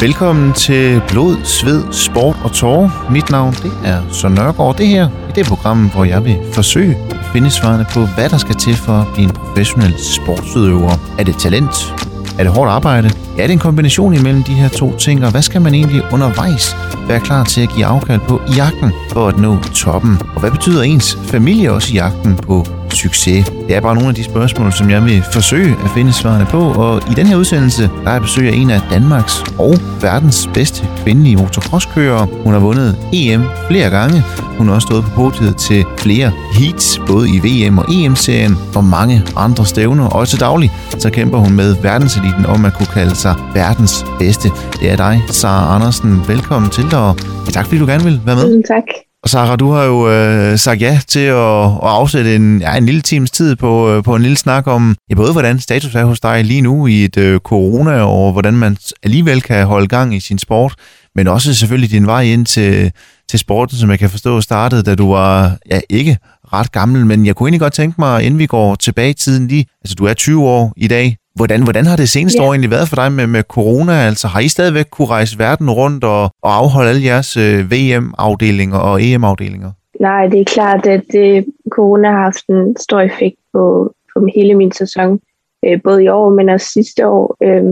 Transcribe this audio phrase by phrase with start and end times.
[0.00, 3.08] Velkommen til Blod, Sved, Sport og Tårer.
[3.10, 4.76] Mit navn det er Søren Nørgaard.
[4.76, 8.38] Det her i det program, hvor jeg vil forsøge at finde svarene på, hvad der
[8.38, 10.90] skal til for at blive en professionel sportsudøver.
[11.18, 11.94] Er det talent?
[12.38, 13.10] Er det hårdt arbejde?
[13.38, 16.76] Er det en kombination imellem de her to ting, og hvad skal man egentlig undervejs
[17.08, 20.18] være klar til at give afkald på i jagten for at nå toppen?
[20.34, 23.46] Og hvad betyder ens familie også i jagten på succes?
[23.68, 26.58] Det er bare nogle af de spørgsmål, som jeg vil forsøge at finde svarene på,
[26.58, 30.50] og i den her udsendelse, der er jeg besøg af en af Danmarks og verdens
[30.54, 32.26] bedste kvindelige motocrosskørere.
[32.44, 34.24] Hun har vundet EM flere gange.
[34.58, 38.84] Hun har også stået på podiet til flere heats, både i VM og EM-serien, og
[38.84, 40.06] mange andre stævner.
[40.06, 44.50] Og til daglig, så kæmper hun med verdenseliten om at kunne kalde sig verdens bedste.
[44.80, 46.22] Det er dig, Sara Andersen.
[46.28, 47.16] Velkommen til dig, og
[47.52, 48.44] tak fordi du gerne vil være med.
[48.44, 48.82] Tusind tak.
[49.22, 52.86] Og Sara, du har jo øh, sagt ja til at, at afsætte en, ja, en
[52.86, 56.04] lille times tid på, øh, på en lille snak om ja, både hvordan status er
[56.04, 60.14] hos dig lige nu i et øh, corona, og hvordan man alligevel kan holde gang
[60.14, 60.74] i sin sport,
[61.14, 62.92] men også selvfølgelig din vej ind til,
[63.28, 66.18] til sporten, som jeg kan forstå startede, da du var ja, ikke
[66.52, 69.48] ret gammel, men jeg kunne egentlig godt tænke mig, inden vi går tilbage i tiden
[69.48, 72.48] lige, altså du er 20 år i dag, Hvordan, hvordan har det seneste yeah.
[72.48, 73.92] år egentlig været for dig med, med corona?
[73.92, 78.78] Altså har I stadigvæk kunne rejse verden rundt og, og afholde alle jeres øh, VM-afdelinger
[78.78, 79.70] og EM-afdelinger?
[80.00, 84.54] Nej, det er klart, at det, corona har haft en stor effekt på, på hele
[84.54, 85.20] min sæson.
[85.66, 87.36] Øh, både i år, men også sidste år.
[87.42, 87.64] Øh,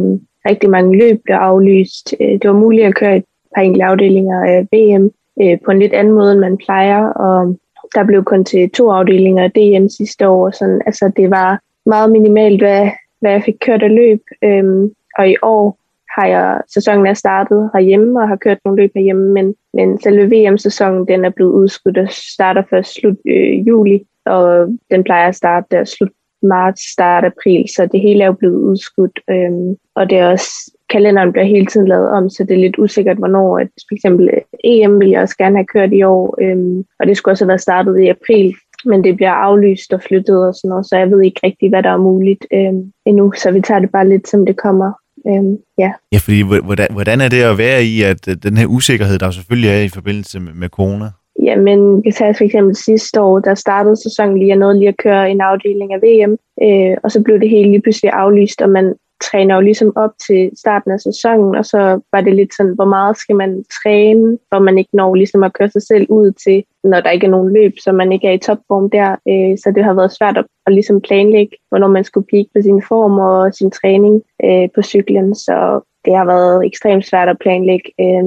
[0.48, 2.14] rigtig mange løb blev aflyst.
[2.20, 5.10] Øh, det var muligt at køre et par enkelte afdelinger af VM
[5.42, 7.06] øh, på en lidt anden måde, end man plejer.
[7.06, 7.56] Og
[7.94, 10.50] der blev kun til to afdelinger af DM sidste år.
[10.50, 12.90] Sådan, altså, det var meget minimalt, hvad,
[13.24, 14.22] hvad jeg fik kørt af løb.
[14.44, 15.78] Øhm, og i år
[16.18, 20.24] har jeg, sæsonen er startet herhjemme og har kørt nogle løb herhjemme, men, men selve
[20.30, 25.34] VM-sæsonen den er blevet udskudt og starter først slut øh, juli, og den plejer at
[25.34, 26.10] starte der slut
[26.42, 29.20] marts, start april, så det hele er jo blevet udskudt.
[29.30, 32.78] Øhm, og det er også, kalenderen bliver hele tiden lavet om, så det er lidt
[32.78, 33.58] usikkert, hvornår.
[33.58, 34.30] At for eksempel
[34.64, 37.48] EM vil jeg også gerne have kørt i år, øhm, og det skulle også have
[37.48, 38.54] været startet i april,
[38.86, 41.82] men det bliver aflyst og flyttet og sådan noget, så jeg ved ikke rigtig, hvad
[41.82, 44.92] der er muligt øhm, endnu, så vi tager det bare lidt, som det kommer.
[45.28, 45.92] Øhm, ja.
[46.12, 49.70] ja, fordi hvordan, hvordan er det at være i, at den her usikkerhed, der selvfølgelig
[49.70, 51.10] er i forbindelse med, med corona?
[51.42, 54.96] Jamen, vi tager for eksempel sidste år, der startede sæsonen lige, og nåede lige at
[54.96, 58.70] køre en afdeling af VM, øh, og så blev det hele lige pludselig aflyst, og
[58.70, 58.94] man
[59.30, 62.84] træner jo ligesom op til starten af sæsonen, og så var det lidt sådan, hvor
[62.84, 66.64] meget skal man træne, for man ikke når ligesom at køre sig selv ud til,
[66.84, 69.10] når der ikke er nogen løb, så man ikke er i topform der.
[69.28, 72.62] Øh, så det har været svært at, at ligesom planlægge, hvornår man skulle peak på
[72.62, 77.38] sin form og sin træning øh, på cyklen, så det har været ekstremt svært at
[77.38, 77.90] planlægge.
[78.00, 78.24] Øh,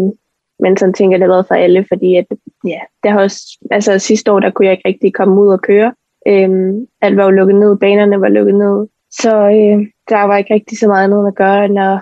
[0.60, 2.26] men sådan tænker jeg, det har været for alle, fordi at,
[2.66, 5.62] ja, det har også, altså sidste år, der kunne jeg ikke rigtig komme ud og
[5.62, 5.94] køre.
[6.28, 8.88] Øhm, alt var jo lukket ned, banerne var lukket ned,
[9.22, 9.78] så øh,
[10.10, 12.00] der var ikke rigtig så meget andet at gøre, end at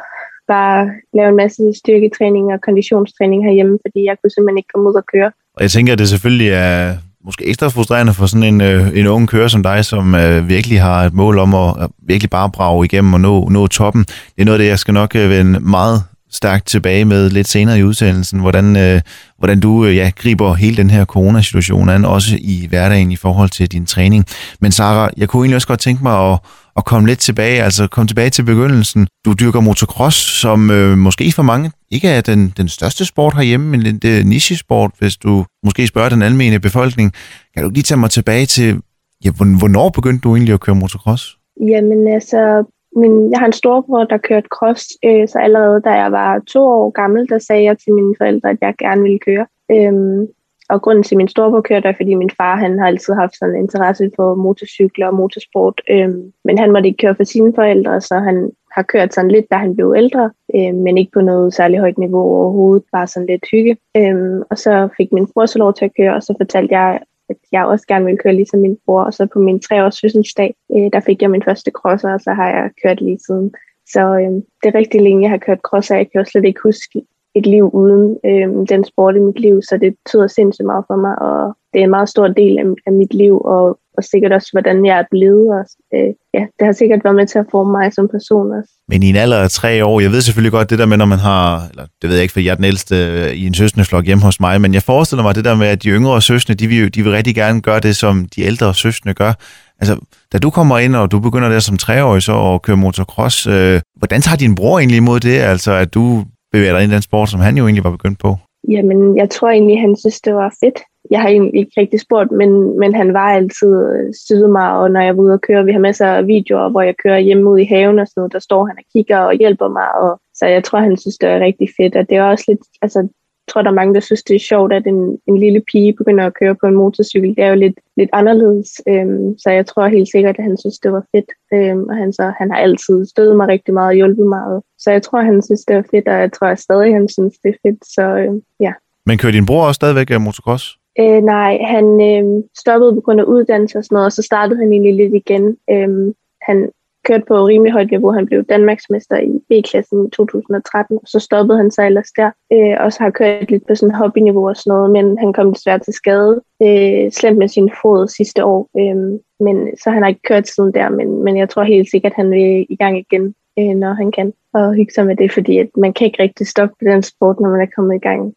[0.47, 4.95] bare lave en masse styrketræning og konditionstræning herhjemme, fordi jeg kunne simpelthen ikke komme ud
[4.95, 5.31] og køre.
[5.55, 6.93] Og jeg tænker, at det selvfølgelig er
[7.25, 10.81] måske ekstra frustrerende for sådan en, øh, en ung kører som dig, som øh, virkelig
[10.81, 14.03] har et mål om at, at virkelig bare brage igennem og nå, nå toppen.
[14.03, 17.47] Det er noget af det, jeg skal nok øh, vende meget stærkt tilbage med lidt
[17.47, 19.01] senere i udsendelsen, hvordan, øh,
[19.37, 23.49] hvordan du øh, ja, griber hele den her coronasituation an, også i hverdagen i forhold
[23.49, 24.25] til din træning.
[24.61, 26.39] Men Sara, jeg kunne egentlig også godt tænke mig at,
[26.77, 29.07] at komme lidt tilbage, altså komme tilbage til begyndelsen.
[29.25, 33.67] Du dyrker motocross, som øh, måske for mange ikke er den, den største sport herhjemme,
[33.77, 37.13] men det er øh, nichesport, hvis du måske spørger den almindelige befolkning.
[37.53, 38.81] Kan du lige tage mig tilbage til,
[39.25, 41.37] ja, hvornår begyndte du egentlig at køre motocross?
[41.67, 42.65] Jamen altså,
[42.95, 46.61] min, jeg har en storbror, der kørte cross, øh, så allerede da jeg var to
[46.63, 49.45] år gammel, der sagde jeg til mine forældre, at jeg gerne ville køre.
[49.71, 50.27] Øhm,
[50.69, 53.37] og grunden til, at min storebror kørte, er, fordi min far han har altid haft
[53.37, 55.81] sådan en interesse for motorcykler og motorsport.
[55.89, 59.45] Øhm, men han måtte ikke køre for sine forældre, så han har kørt sådan lidt,
[59.51, 63.27] da han blev ældre, øhm, men ikke på noget særlig højt niveau overhovedet, bare sådan
[63.27, 63.77] lidt hygge.
[63.97, 66.99] Øhm, og så fik min bror så lov til at køre, og så fortalte jeg,
[67.29, 69.03] at jeg også gerne ville køre ligesom min bror.
[69.03, 72.31] Og så på min treårs fødselsdag, øh, der fik jeg min første crosser, og så
[72.31, 73.53] har jeg kørt lige siden.
[73.87, 74.31] Så øh,
[74.61, 75.95] det er rigtig længe, jeg har kørt crosser.
[75.95, 77.01] Jeg kan jo slet ikke huske
[77.35, 80.95] et liv uden øh, den sport i mit liv, så det betyder sindssygt meget for
[80.95, 84.31] mig, og det er en meget stor del af, af mit liv, og, og sikkert
[84.31, 85.47] også, hvordan jeg er blevet.
[85.57, 85.65] Og,
[85.95, 88.71] øh, ja, det har sikkert været med til at forme mig som person også.
[88.87, 91.05] Men i en alder af tre år, jeg ved selvfølgelig godt det der med, når
[91.05, 93.53] man har, eller det ved jeg ikke, for jeg er den ældste øh, i en
[93.53, 96.55] søskendeflok hjemme hos mig, men jeg forestiller mig det der med, at de yngre søskende,
[96.61, 99.33] de vil, de vil rigtig gerne gøre det, som de ældre søskende gør.
[99.79, 99.95] Altså,
[100.33, 103.81] da du kommer ind, og du begynder der som treårig så at køre motocross, øh,
[103.97, 105.37] hvordan tager din bror egentlig imod det?
[105.39, 108.19] Altså, at du bevæger dig ind i den sport, som han jo egentlig var begyndt
[108.19, 108.37] på?
[108.71, 110.79] Jamen, jeg tror egentlig, han synes, det var fedt.
[111.11, 114.91] Jeg har egentlig ikke rigtig spurgt, men, men han var altid øh, syde mig, og
[114.91, 117.49] når jeg var ude og køre, vi har masser af videoer, hvor jeg kører hjemme
[117.49, 120.19] ud i haven og sådan noget, der står han og kigger og hjælper mig, og
[120.33, 122.99] så jeg tror, han synes, det er rigtig fedt, og det er også lidt, altså,
[123.47, 125.93] jeg tror, der er mange, der synes, det er sjovt, at en, en lille pige
[125.93, 127.35] begynder at køre på en motorcykel.
[127.35, 130.79] Det er jo lidt, lidt anderledes, øhm, så jeg tror helt sikkert, at han synes,
[130.79, 131.29] det var fedt.
[131.53, 134.61] Øhm, og han, så, han har altid støttet mig rigtig meget og hjulpet meget.
[134.77, 137.33] Så jeg tror, han synes, det var fedt, og jeg tror at stadig, han synes,
[137.43, 137.85] det er fedt.
[137.95, 138.73] Så øhm, ja.
[139.05, 140.77] Men kører din bror også stadigvæk øh, motocross?
[140.99, 144.59] Øh, nej, han øh, stoppede på grund af uddannelse og sådan noget, og så startede
[144.59, 145.57] han egentlig lidt igen.
[145.69, 146.71] Øh, han
[147.07, 148.11] kørte på rimelig højt niveau.
[148.11, 152.31] Han blev Danmarksmester i B-klassen i 2013, og så stoppede han sig ellers der.
[152.53, 155.53] Øh, og så har kørt lidt på sådan hobbyniveau og sådan noget, men han kom
[155.53, 156.41] desværre til skade.
[156.63, 160.73] Øh, slemt med sin fod sidste år, øh, men så han har ikke kørt siden
[160.73, 163.93] der, men, men jeg tror helt sikkert, at han vil i gang igen, øh, når
[163.93, 167.03] han kan og hygge sig med det, fordi at man kan ikke rigtig stoppe den
[167.03, 168.33] sport, når man er kommet i gang.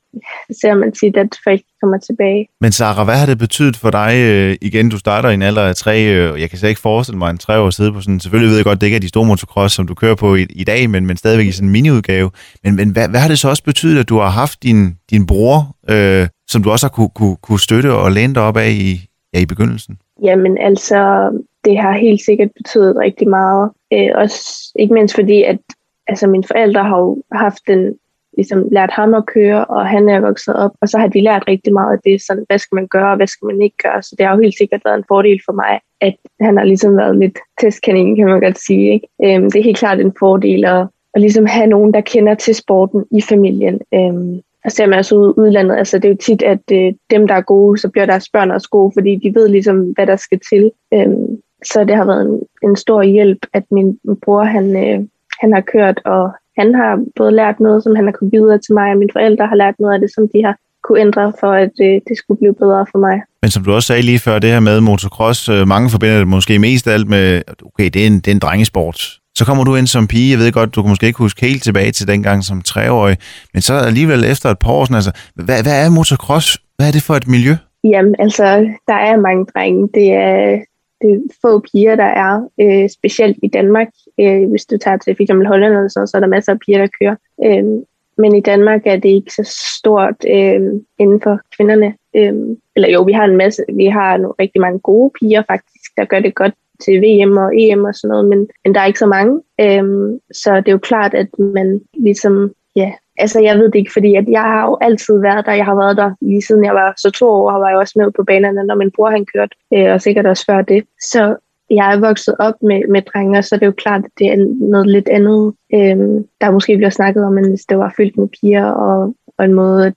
[0.51, 2.49] Så ser man tit, at folk kommer tilbage.
[2.61, 4.89] Men Sarah, hvad har det betydet for dig øh, igen?
[4.89, 7.39] Du starter i en alder af tre, øh, jeg kan slet ikke forestille mig en
[7.39, 9.75] tre år sidde på sådan, selvfølgelig ved jeg godt, det ikke er de store motocross,
[9.75, 12.31] som du kører på i, i dag, men, men stadigvæk i sådan en miniudgave.
[12.65, 15.27] Men, men hvad, hvad har det så også betydet, at du har haft din, din
[15.27, 18.71] bror, øh, som du også har kunne, kunne, kunne støtte og læne dig op af
[18.71, 19.01] i,
[19.35, 19.99] ja, i begyndelsen?
[20.23, 21.31] Jamen altså,
[21.65, 23.71] det har helt sikkert betydet rigtig meget.
[23.93, 25.59] Øh, også ikke mindst fordi, at
[26.07, 27.95] altså mine forældre har jo haft den,
[28.37, 31.49] ligesom lært ham at køre, og han er vokset op, og så har de lært
[31.49, 34.03] rigtig meget af det, sådan, hvad skal man gøre, og hvad skal man ikke gøre,
[34.03, 36.97] så det har jo helt sikkert været en fordel for mig, at han har ligesom
[36.97, 38.93] været lidt testkanin, kan man godt sige.
[38.93, 39.07] Ikke?
[39.25, 42.55] Øhm, det er helt klart en fordel at, at ligesom have nogen, der kender til
[42.55, 43.81] sporten i familien.
[43.95, 47.27] Øhm, og ser man også ud udlandet, altså det er jo tit, at øh, dem,
[47.27, 50.17] der er gode, så bliver deres børn også gode, fordi de ved ligesom, hvad der
[50.17, 50.71] skal til.
[50.95, 54.99] Øhm, så det har været en, en stor hjælp, at min, min bror, han, øh,
[55.41, 58.75] han har kørt, og han har både lært noget, som han har kunnet videre til
[58.75, 61.53] mig, og mine forældre har lært noget af det, som de har kunne ændre for,
[61.53, 63.17] at øh, det skulle blive bedre for mig.
[63.43, 66.29] Men som du også sagde lige før, det her med motocross, øh, mange forbinder det
[66.29, 68.99] måske mest af alt med, okay, det er en, det er en drengesport.
[69.35, 71.63] Så kommer du ind som pige, jeg ved godt, du kan måske ikke huske helt
[71.63, 73.17] tilbage til dengang som treårig,
[73.53, 76.59] men så alligevel efter et par år, sådan, altså, hvad, hvad er motocross?
[76.77, 77.55] Hvad er det for et miljø?
[77.85, 78.45] Jamen, altså,
[78.89, 79.89] der er mange drenge.
[79.95, 80.59] Det er,
[81.03, 83.89] det få piger, der er, øh, specielt i Danmark.
[84.21, 85.31] Øh, hvis du tager til f.eks.
[85.31, 87.17] Holland eller sådan, så er der masser af piger, der kører.
[87.45, 87.83] Øh,
[88.19, 89.43] men i Danmark er det ikke så
[89.79, 90.61] stort øh,
[90.99, 91.95] inden for kvinderne.
[92.17, 92.35] Øh,
[92.77, 96.05] eller jo, vi har en masse, vi har nogle, rigtig mange gode piger faktisk, der
[96.05, 96.55] gør det godt
[96.85, 99.41] til VM og EM og sådan noget, men, men der er ikke så mange.
[99.61, 103.93] Øh, så det er jo klart, at man ligesom ja, altså jeg ved det ikke,
[103.93, 105.53] fordi at jeg har jo altid været der.
[105.53, 107.95] Jeg har været der lige siden jeg var så to år, og var jeg også
[107.97, 110.85] med på banerne, når min bror han kørte, øh, og sikkert også før det.
[111.01, 111.37] Så
[111.71, 114.37] jeg er vokset op med, med drenge, så det er jo klart, at det er
[114.61, 118.29] noget lidt andet, øh, der måske bliver snakket om, end hvis det var fyldt med
[118.29, 119.93] piger, og, og en måde,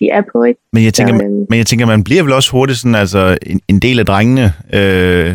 [0.00, 0.44] de er på.
[0.44, 0.60] Ikke?
[0.72, 3.38] Men jeg tænker, så, øh, men jeg tænker, man bliver vel også hurtigt sådan, altså,
[3.46, 5.34] en, en del af drengene, øh,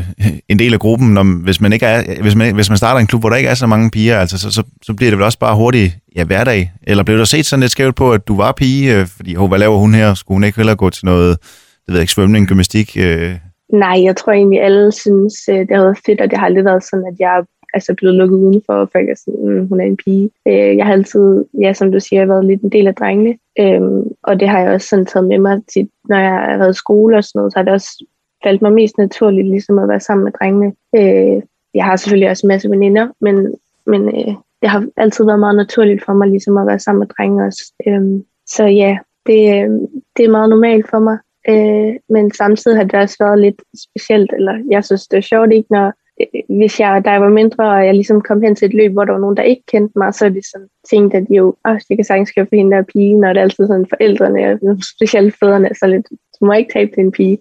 [0.50, 3.08] en del af gruppen, når, hvis, man ikke er, hvis, man, hvis man starter en
[3.08, 5.26] klub, hvor der ikke er så mange piger, altså, så, så, så bliver det vel
[5.26, 6.72] også bare hurtigt ja, hverdag.
[6.84, 9.60] Eller blev der set sådan lidt skævt på, at du var pige, øh, fordi, hvad
[9.60, 10.14] laver hun her?
[10.14, 11.38] Skulle hun ikke hellere gå til noget,
[11.86, 12.98] det ved ikke, svømning, gymnastik?
[13.00, 13.32] Øh?
[13.74, 16.66] Nej, jeg tror egentlig, alle synes, øh, det har været fedt, og det har aldrig
[16.66, 19.86] været sådan, at jeg altså blevet lukket udenfor, og folk er sådan, mm, hun er
[19.86, 20.30] en pige.
[20.48, 24.12] Øh, jeg har altid, ja, som du siger, været lidt en del af drengene, øhm,
[24.24, 26.78] og det har jeg også sådan taget med mig tit, når jeg har været i
[26.78, 28.06] skole og sådan noget, så har det også
[28.44, 30.74] faldt mig mest naturligt ligesom at være sammen med drengene.
[30.95, 31.42] Øh,
[31.74, 35.56] jeg har selvfølgelig også en masse veninder, men, men øh, det har altid været meget
[35.56, 37.74] naturligt for mig ligesom at være sammen med drenge også.
[37.88, 39.69] Øh, så ja, det, øh,
[40.18, 41.18] det er meget normalt for mig.
[41.50, 45.52] Øh, men samtidig har det også været lidt specielt, eller jeg synes, det er sjovt
[45.52, 48.66] ikke, når Øh, hvis jeg, da jeg var mindre, og jeg ligesom kom hen til
[48.66, 51.14] et løb, hvor der var nogen, der ikke kendte mig, så er det sådan tænkt,
[51.14, 53.42] at jo, ah, oh, jeg kan sagtens køre for hende der pige, når det er
[53.42, 56.07] altid sådan forældrene, og specielt fædrene, så lidt,
[56.40, 57.38] du må ikke tabe til en pige.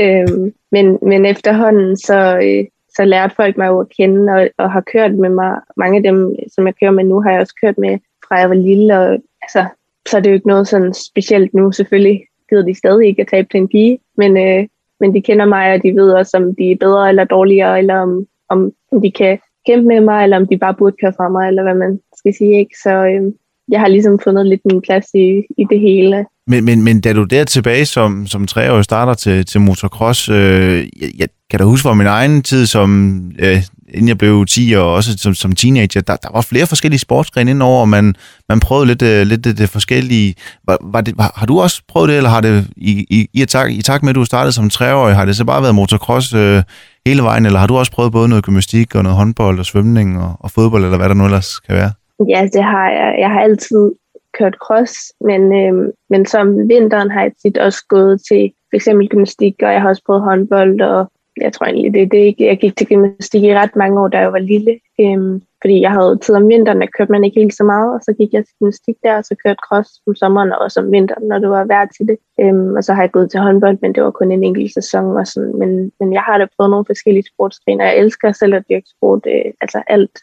[0.00, 2.64] Øhm, men, men efterhånden, så, øh,
[2.96, 5.60] så lærte folk mig jo at kende, og, og har kørt med mig.
[5.76, 8.48] Mange af dem, som jeg kører med nu, har jeg også kørt med, fra jeg
[8.48, 9.64] var lille, og altså,
[10.08, 11.72] så er det jo ikke noget sådan specielt nu.
[11.72, 14.66] Selvfølgelig gider de stadig ikke at tabe til en pige, men, øh,
[15.00, 17.94] men de kender mig, og de ved også, om de er bedre eller dårligere, eller
[17.94, 18.72] om, om
[19.02, 21.74] de kan kæmpe med mig, eller om de bare burde køre fra mig, eller hvad
[21.74, 22.58] man skal sige.
[22.58, 22.74] Ikke?
[22.82, 23.32] Så øhm,
[23.68, 25.26] jeg har ligesom fundet lidt min plads i,
[25.58, 26.26] i det hele.
[26.46, 30.88] Men, men, men da du der tilbage som, som treårig starter til, til motocross, øh,
[31.02, 34.72] jeg, jeg kan da huske fra min egen tid, som, øh, inden jeg blev 10
[34.76, 38.14] og også som, som teenager, der, der var flere forskellige sportsgrene indover, og man,
[38.48, 40.34] man prøvede lidt, øh, lidt det, det forskellige.
[40.66, 43.44] Var, var det, har, har du også prøvet det, eller har det i, i, i,
[43.44, 46.34] tak, i takt med, at du startede som treårig, har det så bare været motocross
[46.34, 46.62] øh,
[47.06, 50.22] hele vejen, eller har du også prøvet både noget gymnastik og noget håndbold og svømning
[50.22, 51.92] og, og fodbold, eller hvad der nu ellers kan være?
[52.28, 53.16] Ja, det har jeg.
[53.18, 53.92] Jeg har altid
[54.38, 59.08] kørt cross, men, øh, men som vinteren har jeg tit også gået til for eksempel
[59.08, 62.34] gymnastik, og jeg har også prøvet håndbold og jeg tror egentlig, det er det.
[62.38, 64.80] Jeg gik til gymnastik i ret mange år, da jeg var lille.
[65.00, 68.00] Øhm, fordi jeg havde tid om vinteren, der kørte man ikke helt så meget, og
[68.02, 70.92] så gik jeg til gymnastik der, og så kørte cross om sommeren og også om
[70.92, 72.18] vinteren, når det var værd til det.
[72.40, 75.16] Øhm, og så har jeg gået til håndbold, men det var kun en enkelt sæson.
[75.16, 75.58] Og sådan.
[75.58, 79.26] Men, men jeg har da prøvet nogle forskellige sportsgrene, jeg elsker selv at dyrke sport,
[79.26, 80.18] øh, altså alt.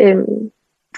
[0.00, 0.50] Øhm,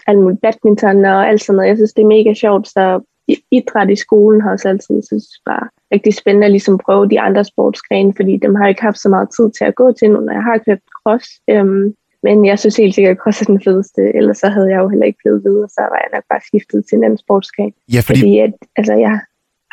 [0.06, 1.68] alt muligt badminton og alt sådan noget.
[1.68, 3.00] Jeg synes, det er mega sjovt, så
[3.50, 7.44] idræt i skolen har også altid synes bare rigtig spændende at ligesom prøve de andre
[7.44, 10.20] sportsgrene, fordi dem har jeg ikke haft så meget tid til at gå til nu,
[10.20, 11.28] når jeg har kørt cross.
[11.50, 14.78] Øhm, men jeg synes helt sikkert, at cross er den fedeste, ellers så havde jeg
[14.78, 17.72] jo heller ikke blevet videre, så var jeg nok bare skiftet til en anden sportsgren.
[17.94, 18.20] Ja, fordi...
[18.20, 19.20] fordi at, altså, jeg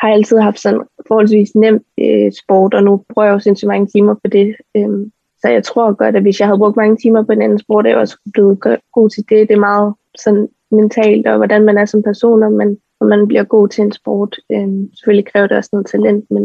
[0.00, 3.86] har altid haft sådan forholdsvis nemt øh, sport, og nu bruger jeg jo sindssygt mange
[3.86, 4.56] timer på det.
[4.76, 7.58] Øhm, så jeg tror godt, at hvis jeg havde brugt mange timer på en anden
[7.58, 8.58] sport, jeg også blevet
[8.92, 9.48] god til det.
[9.48, 13.44] Det er meget sådan mentalt, og hvordan man er som person, men og man bliver
[13.44, 14.36] god til en sport.
[14.52, 16.44] Øhm, selvfølgelig kræver det også noget talent, men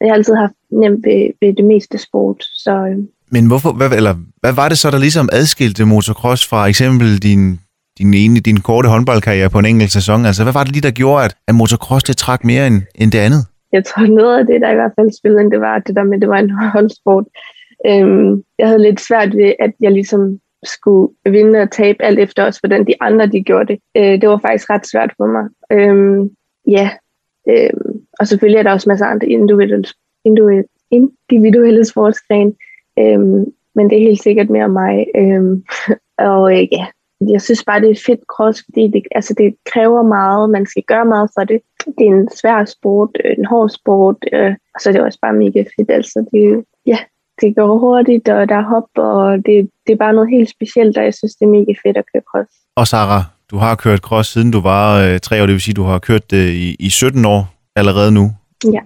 [0.00, 2.44] jeg har altid haft nemt ved, ved det meste sport.
[2.64, 3.08] Så, øhm.
[3.30, 7.60] Men hvorfor, hvad, eller, hvad var det så, der ligesom adskilte motocross fra eksempel din,
[7.98, 10.26] din, ene, din korte håndboldkarriere på en enkelt sæson?
[10.26, 13.12] Altså, hvad var det lige, der gjorde, at, at motocross det trak mere end, end
[13.12, 13.42] det andet?
[13.72, 16.20] Jeg tror, noget af det, der i hvert fald spillede, det var det der med,
[16.20, 17.24] det var en holdsport.
[17.86, 22.44] Øhm, jeg havde lidt svært ved, at jeg ligesom skulle vinde og tabe alt efter
[22.44, 23.78] os, hvordan de andre de gjorde det.
[23.96, 25.48] Øh, det var faktisk ret svært for mig.
[25.72, 26.30] Øh,
[26.66, 26.90] ja,
[27.48, 29.84] øh, og selvfølgelig er der også masser af andre individuelle,
[30.24, 32.52] individuelle, individuelle sportsgrene,
[32.98, 33.20] øh,
[33.74, 35.06] men det er helt sikkert mere mig.
[35.16, 35.42] Øh,
[36.28, 36.86] og øh, ja,
[37.28, 40.82] jeg synes bare, det er fedt cross, fordi det, altså, det kræver meget, man skal
[40.82, 41.60] gøre meget for det.
[41.98, 45.18] Det er en svær sport, øh, en hård sport, øh, og så er det også
[45.22, 45.90] bare mega fedt.
[45.90, 46.98] Altså, det, ja,
[47.40, 50.96] det går hurtigt, og der er hop, og det, det er bare noget helt specielt,
[50.98, 52.50] og jeg synes, det er mega fedt at køre cross.
[52.76, 55.74] Og Sarah, du har kørt cross siden du var øh, tre år, det vil sige,
[55.74, 58.32] du har kørt det i, i 17 år allerede nu.
[58.64, 58.80] Ja.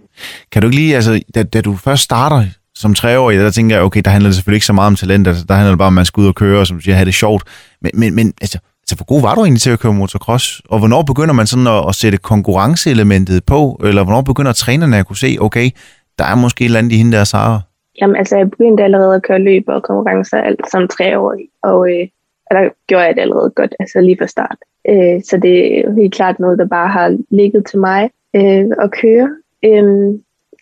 [0.53, 2.45] Kan du ikke lige, altså, da, da du først starter
[2.75, 5.27] som treårig, der tænker jeg, okay, der handler det selvfølgelig ikke så meget om talent,
[5.27, 6.83] altså, der handler det bare om, at man skal ud og køre, og som du
[6.83, 7.43] siger, have det sjovt.
[7.83, 10.63] Men, men, men altså, altså, hvor god var du egentlig til at køre motocross?
[10.69, 13.81] Og hvornår begynder man sådan at, at sætte konkurrenceelementet på?
[13.85, 15.71] Eller hvornår begynder trænerne at kunne se, okay,
[16.19, 17.61] der er måske et eller andet i hende der Sarah?
[18.01, 22.09] Jamen, altså, jeg begyndte allerede at køre løb og konkurrencer alt som treårig, og øh,
[22.51, 24.57] der gjorde jeg det allerede godt, altså lige fra start.
[24.89, 28.91] Øh, så det er helt klart noget, der bare har ligget til mig øh, at
[28.91, 29.37] køre.
[29.65, 30.15] Øh,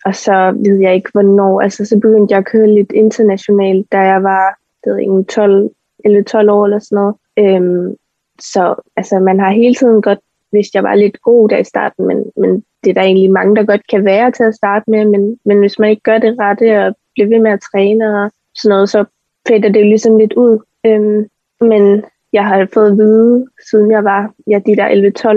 [0.05, 1.61] og så ved jeg ikke, hvornår.
[1.61, 5.69] Altså, så begyndte jeg at køre lidt internationalt, da jeg var det ikke, 12,
[6.05, 7.15] eller 12 år eller sådan noget.
[7.39, 7.95] Øh,
[8.39, 10.19] så altså, man har hele tiden godt
[10.53, 13.55] hvis jeg var lidt god der i starten, men, men det er der egentlig mange,
[13.55, 16.35] der godt kan være til at starte med, men, men hvis man ikke gør det
[16.39, 19.05] rette og blive ved med at træne og sådan noget, så
[19.47, 20.59] fader det jo ligesom lidt ud.
[20.85, 21.25] Øhm,
[21.61, 22.03] men
[22.33, 24.87] jeg har fået at vide, siden jeg var ja, de der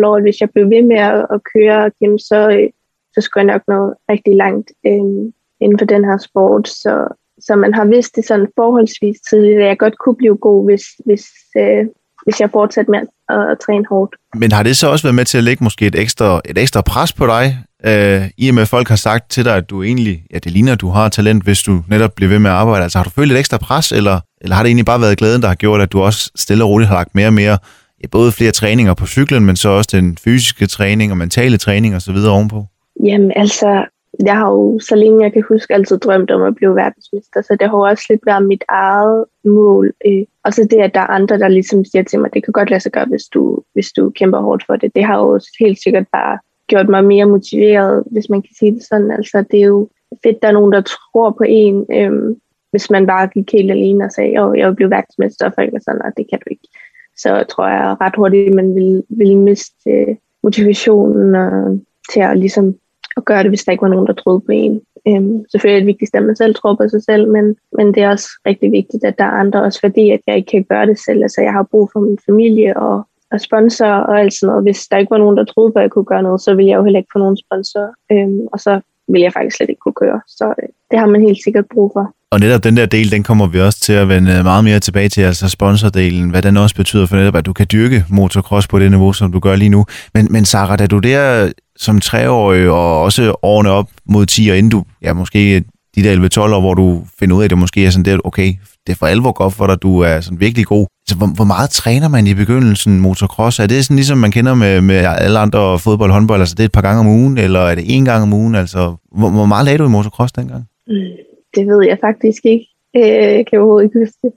[0.03, 2.69] 11-12 år, at hvis jeg blev ved med at, at køre, jamen, så, øh,
[3.15, 6.69] så skulle jeg nok nå rigtig langt øhm, inden for den her sport.
[6.69, 7.09] Så,
[7.41, 10.85] så man har vidst det sådan forholdsvis tidligt, at jeg godt kunne blive god, hvis,
[11.05, 11.25] hvis,
[11.57, 11.87] øh,
[12.25, 14.17] hvis jeg fortsatte med at, at træne hårdt.
[14.35, 16.81] Men har det så også været med til at lægge måske et ekstra, et ekstra
[16.81, 17.45] pres på dig,
[17.85, 20.53] øh, i og med at folk har sagt til dig, at du egentlig, ja det
[20.53, 22.83] ligner, at du har talent, hvis du netop bliver ved med at arbejde.
[22.83, 25.43] Altså har du følt et ekstra pres, eller, eller har det egentlig bare været glæden,
[25.43, 27.59] der har gjort, at du også stille og roligt har lagt mere og mere,
[28.03, 31.95] ja, både flere træninger på cyklen, men så også den fysiske træning og mentale træning
[31.95, 32.65] og så videre ovenpå?
[33.05, 33.85] Jamen altså,
[34.25, 37.57] jeg har jo, så længe jeg kan huske, altid drømt om at blive verdensmester, så
[37.61, 39.93] det har også lidt været mit eget mål.
[40.07, 42.53] Øh, og så det, at der er andre, der ligesom siger til mig, det kan
[42.53, 44.91] godt lade sig gøre, hvis du, hvis du kæmper hårdt for det.
[44.95, 48.83] Det har jo helt sikkert bare gjort mig mere motiveret, hvis man kan sige det
[48.83, 49.11] sådan.
[49.11, 49.89] Altså, det er jo
[50.23, 54.05] fedt, der er nogen, der tror på en, øhm, hvis man bare gik helt alene
[54.05, 56.45] og sagde, at jeg vil blive værksmester, og folk er sådan, at det kan du
[56.51, 56.69] ikke.
[57.17, 61.81] Så tror jeg ret hurtigt, at man vil, vil miste øh, motivationen og,
[62.13, 62.75] til at ligesom
[63.17, 64.81] at gøre det, hvis der ikke var nogen, der troede på en.
[65.09, 68.03] Øhm, selvfølgelig er det vigtigt, at man selv tror på sig selv, men, men det
[68.03, 70.87] er også rigtig vigtigt, at der er andre også, fordi at jeg ikke kan gøre
[70.87, 71.23] det selv.
[71.23, 74.65] Altså, jeg har brug for min familie og, og sponsor og alt sådan noget.
[74.65, 76.71] Hvis der ikke var nogen, der troede på, at jeg kunne gøre noget, så ville
[76.71, 77.87] jeg jo heller ikke få nogen sponsor.
[78.13, 80.21] Øhm, og så ville jeg faktisk slet ikke kunne køre.
[80.29, 82.15] Så øh, det har man helt sikkert brug for.
[82.31, 84.81] Og netop den der del, den kommer vi også til at vende øh, meget mere
[84.81, 88.69] tilbage til, altså sponsordelen, hvad den også betyder for netop, at du kan dyrke motocross
[88.69, 89.85] på det niveau, som du gør lige nu.
[90.15, 94.59] Men, men Sarah, da du der som treårig og også årene op mod 10, og
[94.59, 95.65] inden du, ja måske
[95.97, 98.19] de der 11-12 år, hvor du finder ud af, at det måske er sådan der,
[98.25, 98.49] okay,
[98.87, 100.87] det er for alvor godt for dig, du er sådan virkelig god.
[101.09, 103.59] Så hvor, hvor meget træner man i begyndelsen motocross?
[103.59, 106.71] Er det sådan ligesom man kender med, med alle andre fodbold håndbold, altså det er
[106.73, 108.55] et par gange om ugen, eller er det én gang om ugen?
[108.55, 110.65] Altså, hvor, hvor meget lagde du i motocross dengang?
[110.87, 111.17] Mm,
[111.55, 112.67] det ved jeg faktisk ikke.
[112.97, 114.33] Øh, kan jeg overhovedet ikke huske det.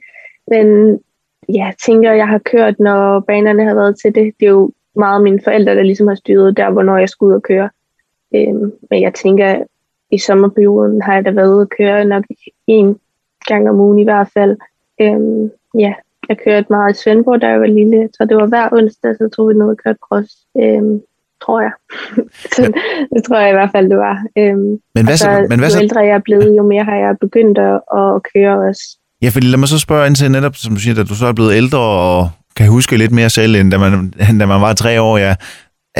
[0.54, 0.68] Men
[1.56, 4.34] jeg tænker, jeg har kørt, når banerne har været til det.
[4.40, 7.36] Det er jo meget mine forældre, der ligesom har styret der, hvornår jeg skulle ud
[7.36, 7.70] og køre.
[8.36, 8.54] Øh,
[8.90, 9.64] men jeg tænker,
[10.12, 12.24] i sommerperioden har jeg da været ude og køre nok
[12.68, 13.00] en,
[13.46, 14.58] gang om ugen i hvert fald.
[15.02, 15.50] Øhm,
[15.84, 15.94] ja,
[16.30, 19.30] jeg kørte meget i Svendborg, da jeg var lille, så det var hver onsdag, så
[19.36, 20.32] tog vi ned og kørte cross.
[20.62, 21.02] Øhm,
[21.44, 21.72] tror jeg.
[22.56, 22.62] så,
[23.14, 24.18] det tror jeg i hvert fald, det var.
[24.38, 25.78] Øhm, men hvad så, men hvad så?
[25.78, 28.84] Jo ældre jeg er blevet, jo mere har jeg begyndt at, at køre også.
[29.22, 31.26] Ja, fordi lad mig så spørge ind til netop, som du siger, at du så
[31.26, 34.74] er blevet ældre og kan huske lidt mere selv, end da man, da man var
[34.74, 35.18] tre år.
[35.18, 35.36] Ja.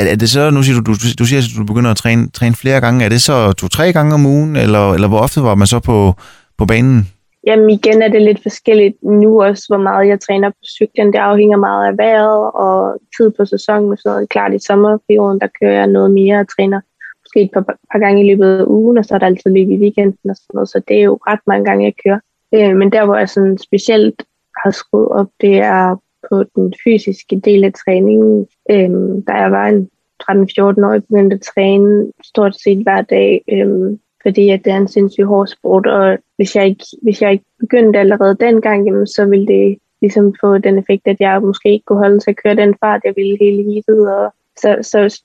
[0.00, 2.28] Er, er det så, nu siger du, du, du siger, at du begynder at træne,
[2.38, 3.04] træne flere gange.
[3.04, 6.14] Er det så to-tre gange om ugen, eller, eller hvor ofte var man så på,
[6.58, 7.08] på banen?
[7.46, 11.12] Jamen igen er det lidt forskelligt nu også, hvor meget jeg træner på cyklen.
[11.12, 13.96] Det afhænger meget af vejret og tid på sæsonen.
[13.96, 14.28] Så noget.
[14.28, 16.80] Klart i sommerperioden, der kører jeg noget mere og træner
[17.22, 19.68] måske et par, par gange i løbet af ugen, og så er der altid løb
[19.68, 20.68] i weekenden og sådan noget.
[20.68, 22.20] Så det er jo ret mange gange, jeg kører.
[22.54, 24.22] Øh, men der, hvor jeg sådan specielt
[24.64, 25.96] har skruet op, det er
[26.28, 28.46] på den fysiske del af træningen.
[28.70, 29.90] Øhm, da jeg var en
[30.22, 33.44] 13-14 år, begyndte at træne stort set hver dag.
[33.52, 37.32] øhm, fordi at det er en sindssygt hård sport, og hvis jeg ikke, hvis jeg
[37.32, 41.72] ikke begyndte allerede dengang, jamen, så ville det ligesom få den effekt, at jeg måske
[41.72, 44.14] ikke kunne holde til at køre den fart, jeg ville hele heatet.
[44.16, 45.22] Og så, så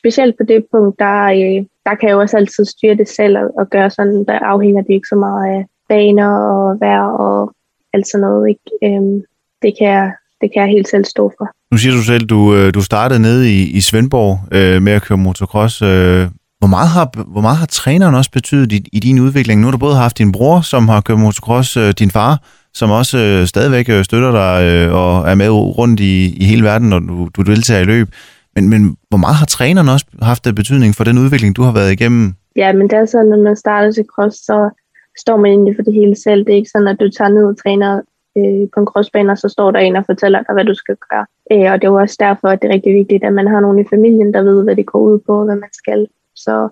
[0.00, 3.38] specielt på det punkt, der, øh, der kan jeg jo også altid styre det selv
[3.38, 7.54] og, og gøre sådan, der afhænger det ikke så meget af baner og vejr og
[7.92, 8.48] alt sådan noget.
[8.48, 8.70] Ikke?
[8.84, 9.22] Øhm,
[9.62, 11.46] det, kan jeg, det kan jeg helt selv stå for.
[11.70, 15.02] Nu siger du selv, du, øh, du startede nede i, i Svendborg øh, med at
[15.02, 15.82] køre motocross.
[15.82, 16.28] Øh,
[16.58, 19.60] hvor meget har, hvor meget har træneren også betydet i, i din udvikling?
[19.60, 22.42] Nu har du både haft din bror, som har kørt motocross, øh, din far,
[22.74, 26.64] som også øh, stadigvæk øh, støtter dig øh, og er med rundt i, i hele
[26.64, 28.08] verden, når du, du deltager i løb.
[28.54, 31.92] Men, men hvor meget har træneren også haft betydning for den udvikling, du har været
[31.92, 32.34] igennem?
[32.56, 34.70] Ja, men det er sådan, når man starter til cross, så
[35.18, 36.44] står man egentlig for det hele selv.
[36.44, 38.00] Det er ikke sådan, at du tager ned og træner
[38.36, 40.96] øh, på en crossbane, og så står der en og fortæller dig, hvad du skal
[41.10, 41.26] gøre.
[41.52, 43.78] Øh, og det er også derfor, at det er rigtig vigtigt, at man har nogen
[43.78, 46.06] i familien, der ved, hvad det går ud på, hvad man skal.
[46.34, 46.68] Så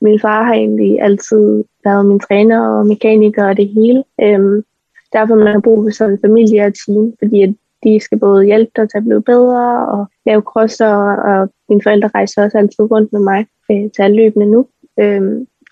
[0.00, 4.04] min far har egentlig altid været min træner og mekaniker og det hele.
[4.22, 4.62] Øhm,
[5.12, 7.54] derfor man har brug for sådan en familie og team, fordi at
[7.84, 10.94] de skal både hjælpe dig til at blive bedre og lave crosser,
[11.30, 14.66] og mine forældre rejser også altid rundt med mig øh, til alle løbende nu,
[15.00, 15.22] øh,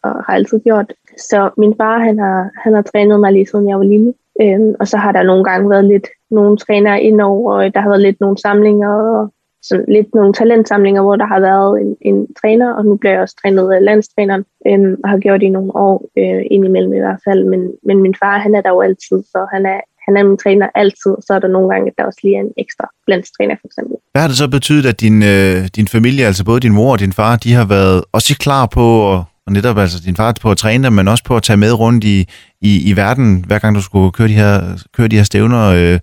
[0.02, 0.92] og har altid gjort.
[1.18, 4.14] Så min far, han har, han har trænet mig lige siden jeg var lille.
[4.42, 7.88] Øhm, og så har der nogle gange været lidt nogle trænere indover, og der har
[7.88, 12.26] været lidt nogle samlinger, og sådan lidt nogle talentsamlinger, hvor der har været en, en
[12.40, 15.56] træner, og nu bliver jeg også trænet af landstræneren, øhm, og har gjort det i
[15.56, 17.44] nogle år, øh, indimellem i hvert fald.
[17.44, 20.38] Men, men min far, han er der jo altid, så han er, han er min
[20.38, 22.86] træner altid, og så er der nogle gange, at der også lige er en ekstra
[23.08, 23.96] landstræner for eksempel.
[24.12, 27.00] Hvad har det så betydet, at din, øh, din familie, altså både din mor og
[27.00, 30.50] din far, de har været også klar på at og netop altså din far på
[30.50, 32.28] at træne dig, men også på at tage med rundt i,
[32.60, 35.98] i, i verden, hver gang du skulle køre de her, køre de her stævner, øh,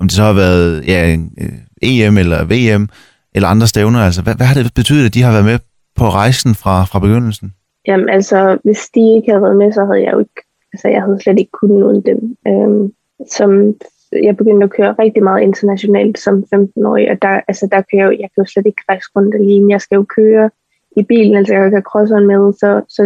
[0.00, 1.52] om det så har været ja, øh,
[1.82, 2.88] EM eller VM
[3.34, 4.00] eller andre stævner?
[4.00, 5.58] Altså, hvad, hvad har det betydet, at de har været med
[5.96, 7.52] på rejsen fra, fra begyndelsen?
[7.88, 10.40] Jamen altså, hvis de ikke havde været med, så havde jeg jo ikke,
[10.72, 12.36] altså jeg havde slet ikke kunnet uden dem.
[12.48, 12.92] Øhm,
[13.36, 13.74] som
[14.12, 18.06] jeg begyndte at køre rigtig meget internationalt som 15-årig, og der, altså der kan jeg,
[18.06, 19.72] jo, jeg kan jo slet ikke rejse rundt alene.
[19.72, 20.50] Jeg skal jo køre
[20.96, 23.02] i bilen, altså jeg kan ikke have crosseren med, så, så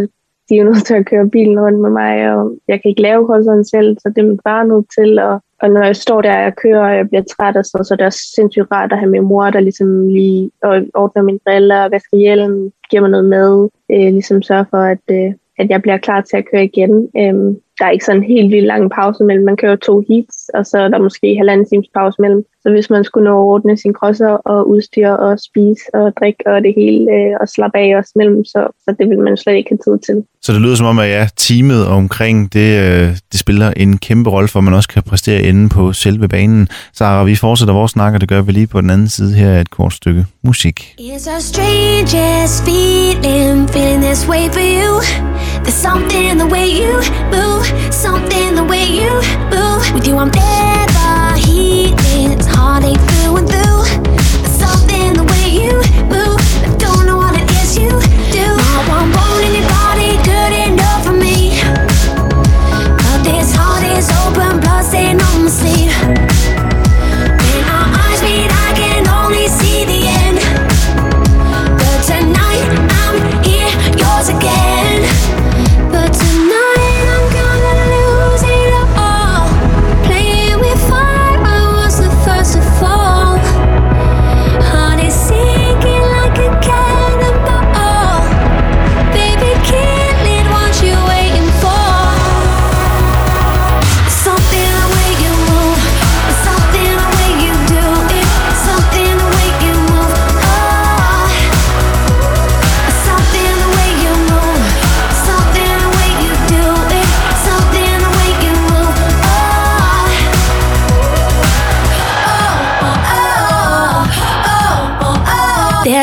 [0.49, 3.03] de er jo nødt til at køre bilen rundt med mig, og jeg kan ikke
[3.03, 6.21] lave crosseren selv, så det er min far nødt til, og og når jeg står
[6.23, 8.93] der og kører, og jeg bliver træt og så, så det er også sindssygt rart
[8.93, 10.51] at have min mor, der ligesom lige
[10.95, 15.33] ordner mine briller, vasker hjelm, giver mig noget mad, øh, ligesom sørger for, at, øh,
[15.59, 17.09] at jeg bliver klar til at køre igen.
[17.17, 19.45] Øhm, der er ikke sådan en helt vildt lang pause mellem.
[19.45, 22.43] Man kører to heats, og så er der måske halvanden times pause mellem.
[22.63, 26.43] Så hvis man skulle nå at ordne sin krosser og udstyr og spise og drikke
[26.47, 29.55] og det hele, øh, og slappe af os mellem, så, så det vil man slet
[29.55, 30.25] ikke have tid til.
[30.43, 34.31] Så det lyder som om, at ja, teamet omkring det, øh, det spiller en kæmpe
[34.31, 36.69] rolle for, at man også kan præstere inde på selve banen.
[36.93, 39.61] Så vi fortsætter vores snak, og det gør vi lige på den anden side her
[39.61, 40.95] et kort stykke musik.
[41.01, 44.91] It's a strangest feeling, feeling this way for you.
[45.65, 46.93] There's something in the way you
[47.35, 49.11] move, something the way you
[49.51, 49.83] move.
[49.95, 51.95] With you, I'm never heat.
[51.99, 53.88] It's heartache through and through.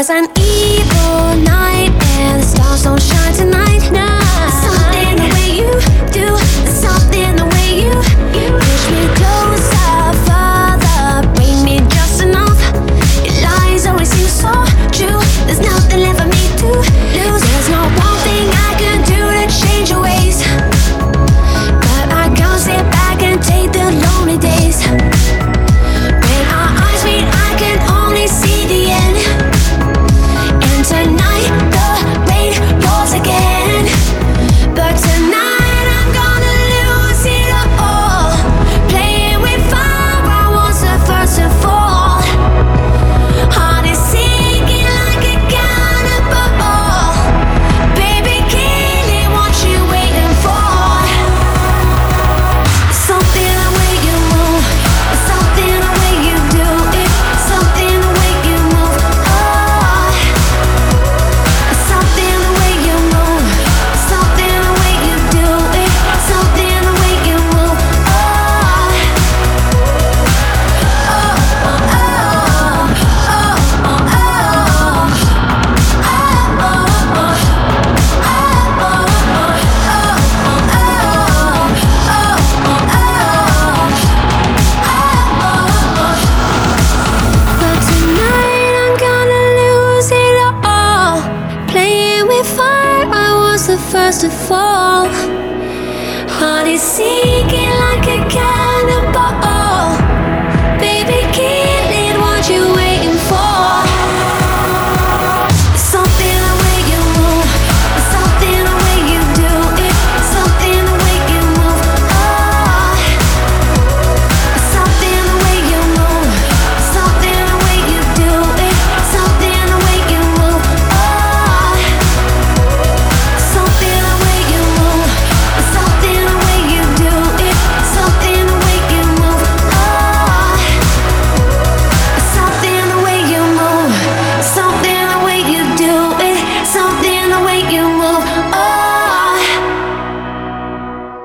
[0.05, 0.44] cause I'm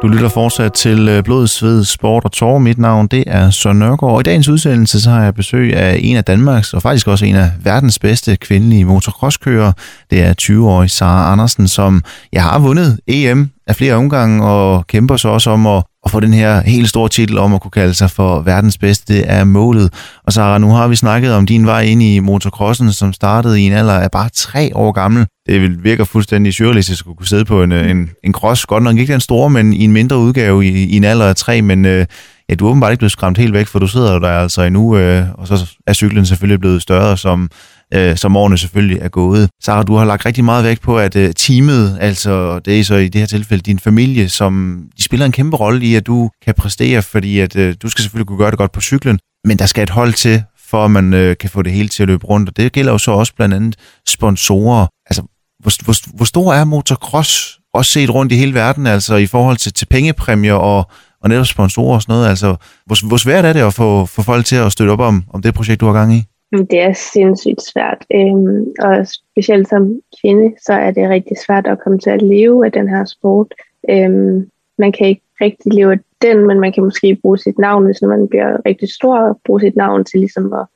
[0.03, 2.59] Du lytter fortsat til øh, Blod, Sved, Sport og Tår.
[2.59, 6.01] Mit navn det er Søren Nørgaard, og i dagens udsendelse så har jeg besøg af
[6.03, 9.73] en af Danmarks, og faktisk også en af verdens bedste kvindelige motocrosskører.
[10.11, 15.17] Det er 20-årig Sara Andersen, som jeg har vundet EM af flere omgange, og kæmper
[15.17, 17.95] så også om at, at få den her helt store titel om at kunne kalde
[17.95, 19.15] sig for verdens bedste.
[19.15, 19.93] Det er målet.
[20.27, 23.67] Og Sara, nu har vi snakket om din vej ind i motocrossen, som startede i
[23.67, 25.27] en alder af bare tre år gammel.
[25.51, 28.67] Det virker fuldstændig surrealistisk at skulle kunne sidde på en, øh, en, en cross.
[28.67, 31.37] Godt nok ikke den store, men i en mindre udgave i, i en alder af
[31.37, 31.63] tre.
[31.63, 32.07] Men øh,
[32.49, 34.97] ja, du er åbenbart ikke blevet skræmt helt væk, for du sidder der altså endnu,
[34.97, 37.51] øh, og så er cyklen selvfølgelig blevet større, som,
[37.95, 39.49] øh, som årene selvfølgelig er gået.
[39.63, 42.95] Sara, du har lagt rigtig meget vægt på, at øh, teamet, altså det er så
[42.95, 46.31] i det her tilfælde din familie, som de spiller en kæmpe rolle i, at du
[46.45, 49.59] kan præstere, fordi at øh, du skal selvfølgelig kunne gøre det godt på cyklen, men
[49.59, 52.09] der skal et hold til, for at man øh, kan få det hele til at
[52.09, 53.77] løbe rundt, og det gælder jo så også blandt andet
[54.09, 54.87] sponsorer.
[55.07, 55.23] Altså,
[55.63, 59.57] hvor, hvor, hvor stor er motocross, også set rundt i hele verden, altså i forhold
[59.57, 60.85] til, til pengepræmier og,
[61.23, 64.23] og netop sponsorer og sådan noget, altså hvor, hvor svært er det at få, få
[64.23, 66.23] folk til at støtte op om, om det projekt, du har gang i?
[66.71, 71.79] Det er sindssygt svært, øhm, og specielt som kvinde, så er det rigtig svært at
[71.85, 73.47] komme til at leve af den her sport.
[73.91, 77.85] Øhm, man kan ikke rigtig leve af den, men man kan måske bruge sit navn,
[77.85, 80.67] hvis man bliver rigtig stor, og bruge sit navn til ligesom at,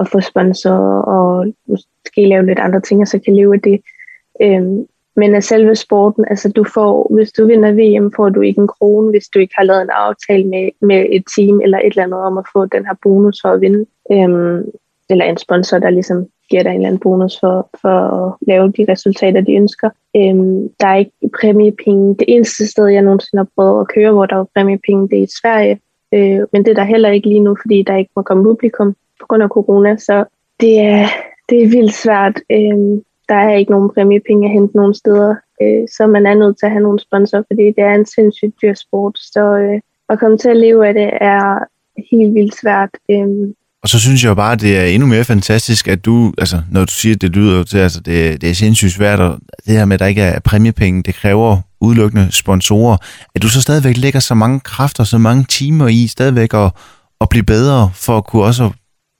[0.00, 3.80] at få sponsorer og måske lave lidt andre ting, og så kan leve af det.
[4.42, 8.60] Øhm, men af selve sporten, altså du får, hvis du vinder VM, får du ikke
[8.60, 11.90] en krone, hvis du ikke har lavet en aftale med, med et team eller et
[11.90, 13.86] eller andet om at få den her bonus for at vinde.
[14.12, 14.64] Øhm,
[15.10, 18.72] eller en sponsor, der ligesom giver dig en eller anden bonus for, for at lave
[18.76, 19.90] de resultater, de ønsker.
[20.16, 22.16] Øhm, der er ikke præmiepenge.
[22.18, 25.22] Det eneste sted, jeg nogensinde har prøvet at køre, hvor der var præmiepenge, det er
[25.22, 25.80] i Sverige.
[26.14, 28.96] Øh, men det er der heller ikke lige nu, fordi der ikke må komme publikum
[29.20, 29.96] på grund af corona.
[29.96, 30.24] Så
[30.60, 31.06] det er,
[31.48, 32.40] det er vildt svært.
[32.50, 33.02] Øhm,
[33.32, 36.66] der er ikke nogen præmiepenge at hente nogen steder, øh, så man er nødt til
[36.66, 39.14] at have nogle sponsorer, fordi det er en sindssygt dyr sport.
[39.32, 41.44] Så øh, at komme til at leve af det er
[42.10, 42.92] helt vildt svært.
[43.10, 43.28] Øh,
[43.82, 46.62] og så synes jeg jo bare, at det er endnu mere fantastisk, at du, altså
[46.70, 49.38] når du siger, at det lyder jo til, altså det, det er sindssygt svært, og
[49.66, 52.96] det her med, at der ikke er præmiepenge, det kræver udelukkende sponsorer,
[53.34, 56.70] at du så stadigvæk lægger så mange kræfter, så mange timer i, stadigvæk at,
[57.20, 58.70] at blive bedre, for at kunne også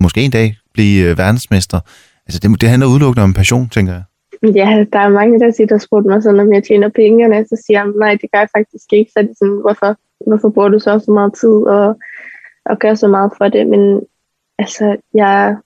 [0.00, 1.80] måske en dag blive øh, verdensmester.
[2.26, 4.04] Altså det, det handler udelukkende om passion, tænker jeg.
[4.42, 7.44] Ja, der er mange, der siger, der spurgte mig sådan, om jeg tjener penge, og
[7.48, 9.10] så siger jeg, nej, det gør jeg faktisk ikke.
[9.10, 11.98] Så er det sådan, hvorfor, hvorfor bruger du så så meget tid og,
[12.64, 13.66] og gør så meget for det?
[13.66, 14.00] Men
[14.58, 15.56] altså, jeg,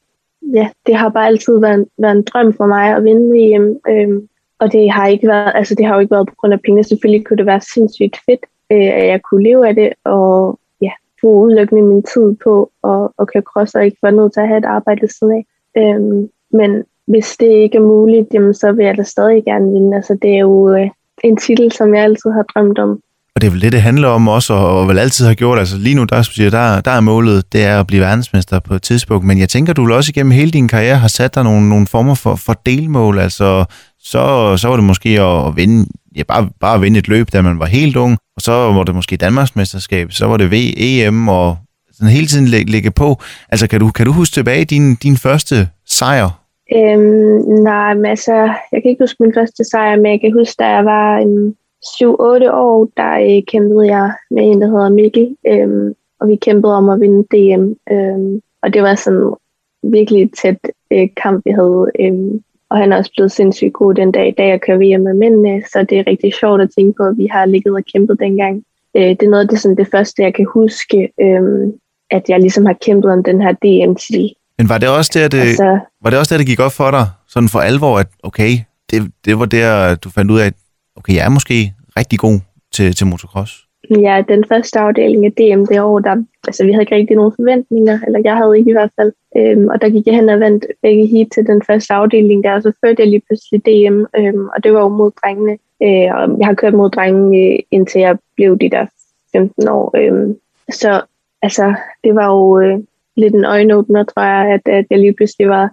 [0.55, 3.77] ja, det har bare altid været en, været en drøm for mig at vinde VM.
[3.89, 6.61] Øhm, og det har ikke været, altså det har jo ikke været på grund af
[6.61, 6.85] penge.
[6.85, 10.93] Selvfølgelig kunne det være sindssygt fedt, øh, at jeg kunne leve af det, og ja,
[11.21, 14.49] bruge udelukkende min tid på at, at køre cross, og ikke være nødt til at
[14.49, 15.45] have et arbejde siden af.
[15.79, 19.97] Øhm, men hvis det ikke er muligt, jamen, så vil jeg da stadig gerne vinde.
[19.97, 20.89] Altså, det er jo øh,
[21.25, 23.01] en titel, som jeg altid har drømt om.
[23.37, 25.59] Og det er vel det, det handler om også, og vel altid har gjort.
[25.59, 28.75] Altså lige nu, der, siger, der, der er målet, det er at blive verdensmester på
[28.75, 29.27] et tidspunkt.
[29.27, 31.87] Men jeg tænker, du vil også igennem hele din karriere har sat dig nogle, nogle
[31.87, 33.19] former for, for delmål.
[33.19, 33.65] Altså,
[33.99, 37.43] så, så var det måske at vinde, ja, bare, bare at vinde et løb, da
[37.43, 38.19] man var helt ung.
[38.37, 41.57] Og så var det måske Danmarksmesterskab, så var det VM, og
[41.93, 43.21] sådan hele tiden ligge lægge på.
[43.49, 46.29] Altså, kan du, kan du huske tilbage din, din første sejr?
[46.77, 48.35] Øhm, nej, men altså,
[48.73, 51.57] jeg kan ikke huske min første sejr, men jeg kan huske, da jeg var en
[51.87, 56.77] 7-8 år, der øh, kæmpede jeg med en, der hedder Mikkel, øhm, og vi kæmpede
[56.77, 57.73] om at vinde DM.
[57.93, 59.35] Øhm, og det var sådan
[59.83, 60.59] virkelig et tæt
[60.91, 61.91] øh, kamp, vi havde.
[62.01, 65.15] Øhm, og han er også blevet sindssygt god den dag, da jeg kører VM med
[65.15, 68.21] mændene, så det er rigtig sjovt at tænke på, at vi har ligget og kæmpet
[68.21, 68.65] dengang.
[68.97, 71.73] Øh, det er noget af det, sådan, det første, jeg kan huske, øh,
[72.11, 74.35] at jeg ligesom har kæmpet om den her DM-titel.
[74.59, 76.91] Men var det også der, det, altså, var det også der, det gik op for
[76.91, 78.53] dig, sådan for alvor, at okay,
[78.91, 80.55] det, det var der, du fandt ud af, at
[80.97, 82.39] okay, jeg er måske rigtig god
[82.73, 83.67] til, til motocross?
[83.91, 86.17] Ja, den første afdeling af DM det år, der,
[86.49, 89.13] altså vi havde ikke rigtig nogen forventninger, eller jeg havde ikke i hvert fald.
[89.37, 92.53] Øhm, og der gik jeg hen og vandt begge hit til den første afdeling der,
[92.53, 95.53] og så førte jeg lige pludselig DM, øhm, og det var jo mod drengene.
[95.83, 98.87] Øh, og jeg har kørt mod drenge, øh, indtil jeg blev de der
[99.33, 99.95] 15 år.
[99.97, 100.35] Øh,
[100.71, 101.01] så
[101.43, 102.79] altså, det var jo øh,
[103.17, 105.71] lidt en øjenåbner, tror jeg, at, at jeg lige pludselig var,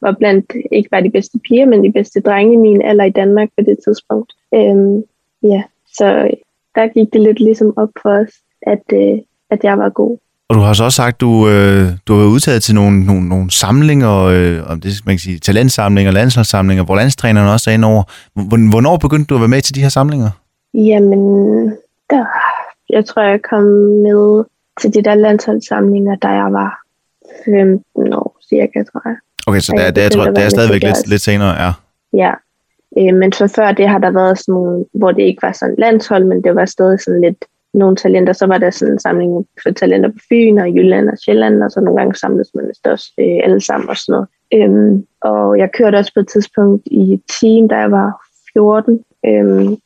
[0.00, 3.10] var blandt ikke bare de bedste piger, men de bedste drenge i min alder i
[3.10, 4.32] Danmark på det tidspunkt.
[4.54, 5.02] Øh,
[5.42, 6.30] ja, så
[6.74, 8.32] der gik det lidt ligesom op for os,
[8.62, 9.18] at, øh,
[9.50, 10.18] at jeg var god.
[10.48, 13.28] Og du har så også sagt, du, øh, du har været udtaget til nogle, nogle,
[13.28, 17.88] nogle samlinger, øh, om det man kan sige, talentsamlinger, landsholdssamlinger, hvor landstræneren også er inde
[17.88, 18.02] over.
[18.70, 20.30] Hvornår begyndte du at være med til de her samlinger?
[20.74, 21.20] Jamen,
[22.10, 22.24] der,
[22.90, 23.62] jeg tror, jeg kom
[24.06, 24.44] med
[24.80, 26.85] til de der landsholdssamlinger, da jeg var
[27.46, 29.16] 15 år cirka, tror jeg.
[29.46, 31.72] Okay, så det, det, jeg tror, det er stadigvæk lidt, lidt senere, ja.
[32.12, 32.32] Ja,
[32.98, 35.74] øh, men så før det har der været sådan nogle, hvor det ikke var sådan
[35.78, 39.46] landshold, men det var stadig sådan lidt nogle talenter, så var der sådan en samling
[39.62, 42.86] for talenter på Fyn og Jylland og Sjælland, og så nogle gange samles man vist
[42.86, 44.28] også øh, alle sammen og sådan noget.
[44.54, 49.04] Øhm, og jeg kørte også på et tidspunkt i et team, da jeg var 14.
[49.26, 49.76] Øhm,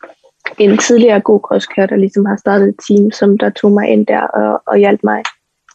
[0.58, 4.06] en tidligere god crosskører, der ligesom har startet et team, som der tog mig ind
[4.06, 5.22] der og, og hjalp mig.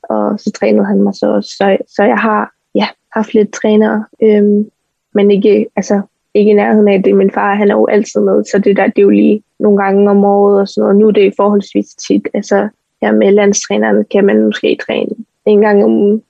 [0.10, 1.50] Og så trænede han mig så også.
[1.50, 4.70] Så, så jeg har ja, haft lidt trænere, øhm,
[5.14, 6.02] men ikke, altså,
[6.34, 7.16] ikke i nærheden af det.
[7.16, 9.84] Min far, han er jo altid med, så det der, det er jo lige nogle
[9.84, 10.98] gange om året og sådan noget.
[10.98, 12.28] Nu er det forholdsvis tit.
[12.34, 12.70] Altså,
[13.02, 15.16] ja, med landstræneren kan man måske træne
[15.46, 16.22] en gang om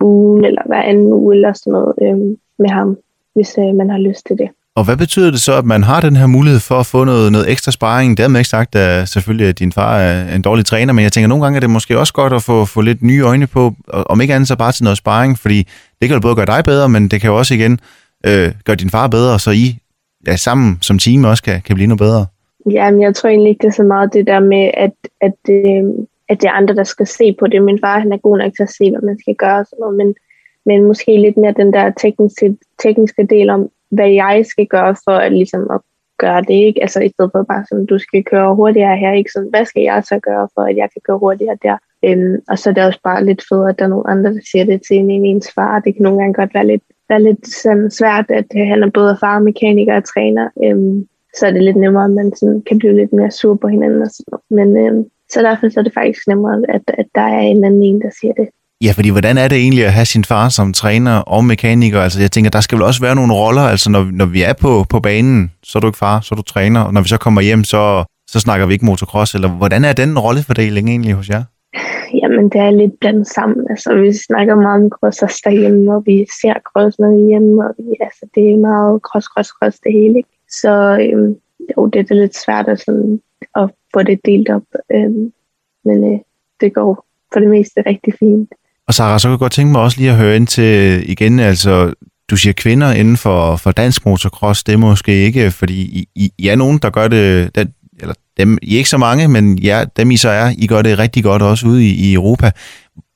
[0.00, 2.98] ugen, eller hver anden uge, eller sådan noget øhm, med ham,
[3.34, 4.48] hvis øh, man har lyst til det.
[4.76, 7.32] Og hvad betyder det så, at man har den her mulighed for at få noget,
[7.32, 8.18] noget ekstra sparring?
[8.18, 11.26] Dermed ikke sagt, at selvfølgelig at din far er en dårlig træner, men jeg tænker,
[11.26, 13.72] at nogle gange er det måske også godt at få, få lidt nye øjne på,
[13.88, 15.58] om ikke andet så bare til noget sparring, fordi
[16.00, 17.80] det kan jo både gøre dig bedre, men det kan jo også igen
[18.26, 19.78] øh, gøre din far bedre, så I
[20.26, 22.26] ja, sammen som team også kan, kan blive noget bedre.
[22.70, 25.38] Ja, men jeg tror egentlig ikke, det er så meget det der med, at, at,
[25.50, 25.84] øh,
[26.28, 27.62] at det er andre, der skal se på det.
[27.62, 29.80] Min far han er god nok til at se, hvad man skal gøre og sådan
[29.80, 30.14] noget, men,
[30.66, 35.16] men måske lidt mere den der tekniske, tekniske del om, hvad jeg skal gøre for
[35.16, 35.80] at, ligesom, at
[36.18, 36.82] gøre det, ikke?
[36.82, 39.30] Altså i stedet for bare sådan, du skal køre hurtigere her, ikke?
[39.32, 41.76] Sådan, hvad skal jeg så gøre for, at jeg kan køre hurtigere der?
[42.04, 44.40] Øhm, og så er det også bare lidt fedt, at der er nogle andre, der
[44.52, 45.80] siger det til en ens far.
[45.80, 48.90] Det kan nogle gange godt være lidt, være lidt sådan svært, at øh, han er
[48.90, 50.48] både far, mekaniker og træner.
[50.64, 53.68] Øhm, så er det lidt nemmere, at man sådan kan blive lidt mere sur på
[53.68, 54.02] hinanden.
[54.02, 54.44] Og sådan noget.
[54.58, 57.82] Men øhm, så derfor så er det faktisk nemmere, at, at der er en anden
[57.82, 58.48] en, der siger det.
[58.84, 62.00] Ja, fordi hvordan er det egentlig at have sin far som træner og mekaniker?
[62.00, 64.52] Altså jeg tænker, der skal vel også være nogle roller, altså når, når vi er
[64.52, 67.08] på, på banen, så er du ikke far, så er du træner, og når vi
[67.08, 71.14] så kommer hjem, så, så snakker vi ikke motocross, eller hvordan er den rollefordeling egentlig
[71.14, 71.42] hos jer?
[72.14, 73.66] Jamen, det er lidt blandet sammen.
[73.70, 77.64] Altså, vi snakker meget om cross derhjemme, og vi ser cross, når vi er hjemme,
[77.66, 80.16] og vi, altså, det er meget cross, cross, cross det hele.
[80.16, 80.28] Ikke?
[80.60, 81.36] Så øhm,
[81.76, 83.20] jo, det er lidt svært at, sådan,
[83.56, 85.32] at få det delt op, øhm,
[85.84, 86.18] men øh,
[86.60, 88.52] det går for det meste rigtig fint.
[88.88, 91.40] Og Sarah, så kan jeg godt tænke mig også lige at høre ind til igen,
[91.40, 91.92] altså
[92.30, 96.30] du siger kvinder inden for, for dansk motocross, det er måske ikke, fordi I, I,
[96.38, 97.68] I er nogen, der gør det, den,
[98.00, 100.82] eller dem, I er ikke så mange, men ja, dem I så er, I gør
[100.82, 102.50] det rigtig godt også ude i, i Europa.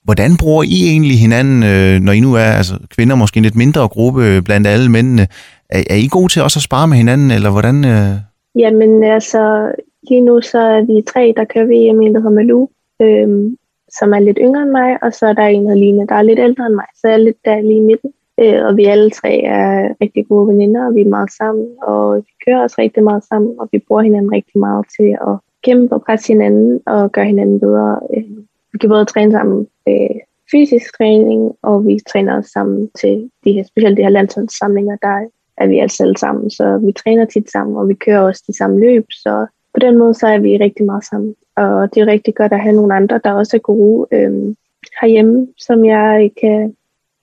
[0.05, 3.57] Hvordan bruger I egentlig hinanden, øh, når I nu er altså, kvinder, måske en lidt
[3.57, 5.27] mindre gruppe blandt alle mændene?
[5.71, 7.85] Er, er I gode til også at spare med hinanden, eller hvordan?
[7.85, 8.11] Øh?
[8.59, 9.73] Jamen altså,
[10.09, 12.69] lige nu så er vi tre, der kører VM, en der hedder Malou,
[13.03, 13.57] øhm,
[13.99, 16.23] som er lidt yngre end mig, og så er der en, der Line, der er
[16.23, 18.13] lidt ældre end mig, så jeg er lidt der lige i midten.
[18.41, 22.17] Øh, og vi alle tre er rigtig gode veninder, og vi er meget sammen, og
[22.17, 25.95] vi kører også rigtig meget sammen, og vi bruger hinanden rigtig meget til at kæmpe
[25.95, 28.01] og presse hinanden og gøre hinanden bedre.
[28.17, 28.25] Øh,
[28.73, 30.17] vi kan både træne sammen øh,
[30.51, 35.27] fysisk træning, og vi træner også sammen til de her, specielt de her landsholdssamlinger, der
[35.57, 36.51] er vi altså alle sammen.
[36.51, 39.99] Så vi træner tit sammen, og vi kører også de samme løb, så på den
[39.99, 41.35] måde så er vi rigtig meget sammen.
[41.57, 44.55] Og det er rigtig godt at have nogle andre, der også er gode øh,
[45.01, 46.75] herhjemme, som jeg kan,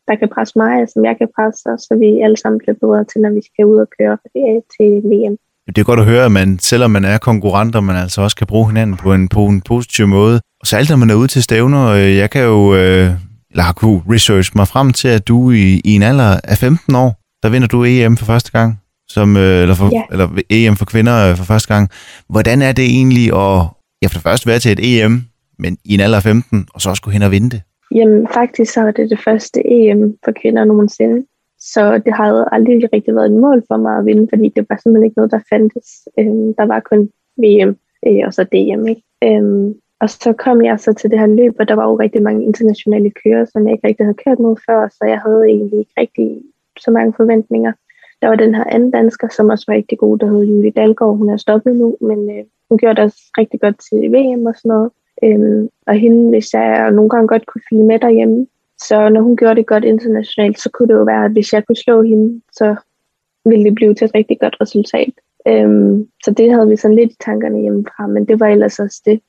[0.07, 2.75] der kan presse mig, og som jeg kan presse, og så vi alle sammen bliver
[2.81, 4.17] bedre til, når vi skal ud og køre
[4.77, 5.37] til VM.
[5.67, 8.47] Det er godt at høre, at man, selvom man er konkurrenter, man altså også kan
[8.47, 10.41] bruge hinanden på en, på en positiv måde.
[10.61, 13.09] Og særligt når man er ude til stævner, øh, jeg kan jo, øh,
[13.51, 16.95] eller har kunne research mig frem til, at du i, i en alder af 15
[16.95, 20.03] år, der vinder du EM for første gang, som, øh, eller, for, ja.
[20.11, 21.89] eller EM for kvinder for første gang.
[22.29, 23.65] Hvordan er det egentlig at,
[24.01, 25.21] ja, for det første være til et EM,
[25.59, 27.61] men i en alder af 15, og så også gå hen og vinde det?
[27.95, 31.25] Jamen faktisk så var det det første EM for kvinder nogensinde.
[31.59, 34.77] Så det havde aldrig rigtig været et mål for mig at vinde, fordi det var
[34.77, 35.87] simpelthen ikke noget, der fandtes.
[36.19, 37.01] Øhm, der var kun
[37.43, 37.71] VM
[38.07, 38.87] øh, og så DM.
[38.87, 39.03] Ikke?
[39.23, 42.21] Øhm, og så kom jeg så til det her løb, og der var jo rigtig
[42.23, 45.79] mange internationale kører, som jeg ikke rigtig havde kørt mod før, så jeg havde egentlig
[45.79, 46.41] ikke rigtig
[46.79, 47.73] så mange forventninger.
[48.21, 51.17] Der var den her anden dansker, som også var rigtig god, der hed Julie Dalgaard.
[51.17, 54.55] Hun er stoppet nu, men øh, hun gjorde det også rigtig godt til VM og
[54.55, 54.91] sådan noget.
[55.23, 59.37] Øhm, og hende, hvis jeg nogle gange godt kunne følge med derhjemme, så når hun
[59.37, 62.41] gjorde det godt internationalt, så kunne det jo være, at hvis jeg kunne slå hende,
[62.51, 62.75] så
[63.45, 65.13] ville det blive til et rigtig godt resultat.
[65.47, 69.01] Øhm, så det havde vi sådan lidt i tankerne hjemmefra, men det var ellers også
[69.05, 69.21] det.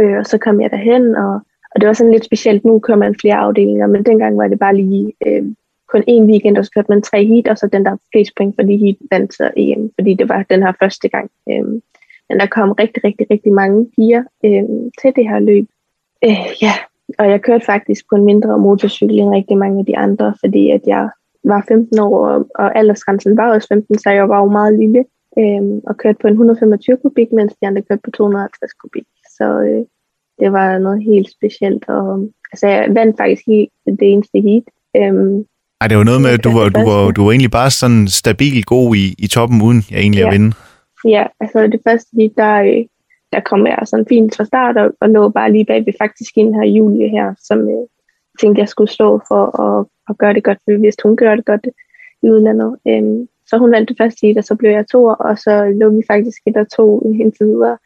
[0.00, 1.34] Øh, og så kom jeg derhen, og,
[1.74, 2.64] og det var sådan lidt specielt.
[2.64, 5.44] Nu kører man flere afdelinger, men dengang var det bare lige øh,
[5.92, 8.54] kun en weekend, og så kørte man tre heat, og så den der flest point
[8.54, 11.30] for de heat vandt så EM, fordi det var den her første gang.
[11.50, 11.80] Øh,
[12.28, 14.64] men der kom rigtig, rigtig, rigtig mange piger øh,
[15.00, 15.66] til det her løb.
[16.24, 16.74] Øh, ja,
[17.18, 20.70] og jeg kørte faktisk på en mindre motorcykel end rigtig mange af de andre, fordi
[20.70, 21.08] at jeg
[21.44, 25.04] var 15 år, og, og aldersgrænsen var også 15, så jeg var jo meget lille
[25.38, 29.06] øh, og kørte på en 125 kubik, mens de andre kørte på 250 kubik.
[29.36, 29.84] Så øh,
[30.40, 31.84] det var noget helt specielt.
[31.88, 34.66] Og, altså, jeg vandt faktisk helt det eneste heat.
[34.96, 35.44] Øhm,
[35.80, 38.08] ej, det var noget med, at du var, du var, du var egentlig bare sådan
[38.08, 40.26] stabil god i, i toppen, uden jeg egentlig ja.
[40.26, 40.52] at vinde.
[41.06, 42.84] Ja, altså det første lige, der, øh,
[43.32, 46.32] der kom jeg sådan fint fra start, og, og lå bare lige bag ved faktisk
[46.36, 47.86] en her Julie her, som jeg øh,
[48.40, 51.44] tænkte, jeg skulle stå for at, at gøre det godt, for hvis hun gør det
[51.44, 51.66] godt
[52.22, 52.76] i udlandet.
[52.88, 56.02] Øhm, så hun valgte det første og så blev jeg to, og så lå vi
[56.06, 57.78] faktisk et og to indtil videre.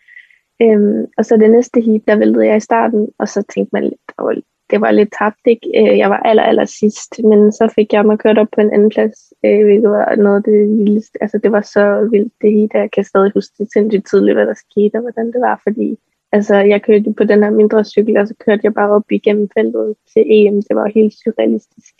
[0.62, 3.82] Øhm, og så det næste heat, der væltede jeg i starten, og så tænkte man
[3.82, 5.66] lidt, det var, det var lidt tabt, ikke?
[5.76, 8.72] Øh, jeg var aller, aller sidst, men så fik jeg mig kørt op på en
[8.72, 11.22] anden plads, øh, hvilket var noget af det vildeste.
[11.22, 14.46] Altså, det var så vildt, det hele, jeg kan stadig huske det sindssygt tidligt, hvad
[14.46, 15.98] der skete, og hvordan det var, fordi
[16.32, 19.48] altså, jeg kørte på den her mindre cykel, og så kørte jeg bare op igennem
[19.54, 20.62] feltet til EM.
[20.62, 21.94] Det var helt surrealistisk.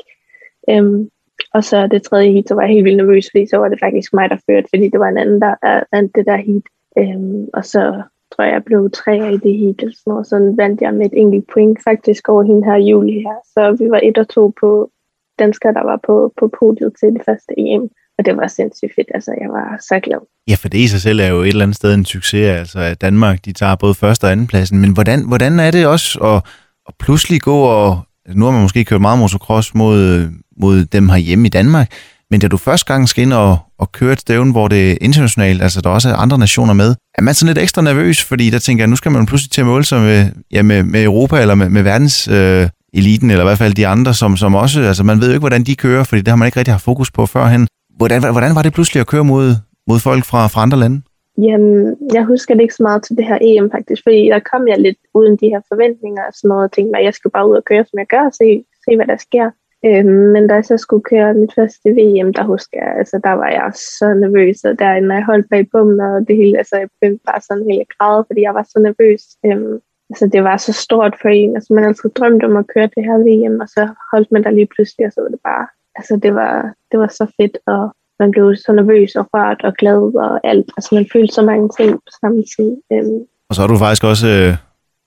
[0.70, 1.09] Øhm,
[1.54, 3.80] og så det tredje heat, så var jeg helt vildt nervøs, fordi så var det
[3.80, 5.54] faktisk mig, der førte, fordi det var en anden, der
[5.92, 6.66] vandt det der heat.
[6.98, 10.52] Øhm, og så tror jeg, jeg blev tre i det hele, og sådan.
[10.52, 13.38] Så vandt jeg med et enkelt point faktisk over hende her juli her.
[13.54, 14.90] Så vi var et og to på
[15.38, 17.88] danskere, der var på, på podiet til det første EM.
[18.18, 20.20] Og det var sindssygt fedt, altså jeg var så glad.
[20.48, 22.78] Ja, for det i sig selv er jo et eller andet sted en succes, altså
[22.80, 24.78] at Danmark, de tager både første og anden pladsen.
[24.78, 26.42] Men hvordan, hvordan er det også at,
[26.88, 31.08] at pludselig gå og, altså, nu har man måske kørt meget motocross mod, mod dem
[31.08, 31.88] herhjemme i Danmark,
[32.30, 34.96] men da du første gang skal ind og, og køre et stævn, hvor det er
[35.00, 38.50] internationalt, altså der også er andre nationer med, er man sådan lidt ekstra nervøs, fordi
[38.50, 41.04] der tænker jeg, nu skal man pludselig til at måle sig med, ja, med, med
[41.04, 44.54] Europa eller med, med verdens øh, eliten, eller i hvert fald de andre, som, som
[44.54, 46.74] også, altså man ved jo ikke, hvordan de kører, fordi det har man ikke rigtig
[46.74, 47.66] haft fokus på førhen.
[47.96, 49.54] Hvordan, hvordan var det pludselig at køre mod,
[49.88, 51.02] mod folk fra, fra andre lande?
[51.46, 54.62] Jamen, jeg husker det ikke så meget til det her EM faktisk, fordi der kom
[54.68, 57.30] jeg lidt uden de her forventninger og sådan noget, og tænkte mig, at jeg skal
[57.36, 58.48] bare ud og køre, som jeg gør, og se,
[58.84, 59.46] se hvad der sker.
[59.84, 63.33] Øhm, men da jeg så skulle køre mit første VM, der husker jeg, altså der
[63.33, 66.76] var jeg så nervøs, og der, når jeg holdt bag bommen, og det hele, altså
[66.76, 69.22] jeg begyndte bare sådan helt græde, fordi jeg var så nervøs.
[69.46, 69.76] Øhm,
[70.10, 73.02] altså det var så stort for en, altså man altid drømt om at køre det
[73.08, 75.66] her VM, og så holdt man der lige pludselig, og så var det bare,
[75.98, 77.83] altså det var, det var så fedt, og
[78.18, 81.68] man blev så nervøs og rørt og glad og alt, altså man følte så mange
[81.78, 82.70] ting på samme tid.
[82.92, 83.20] Øhm.
[83.48, 84.52] Og så har du faktisk også øh,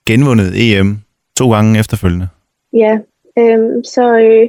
[0.08, 0.98] genvundet EM
[1.38, 2.28] to gange efterfølgende.
[2.72, 2.98] Ja,
[3.38, 4.48] øhm, så øh,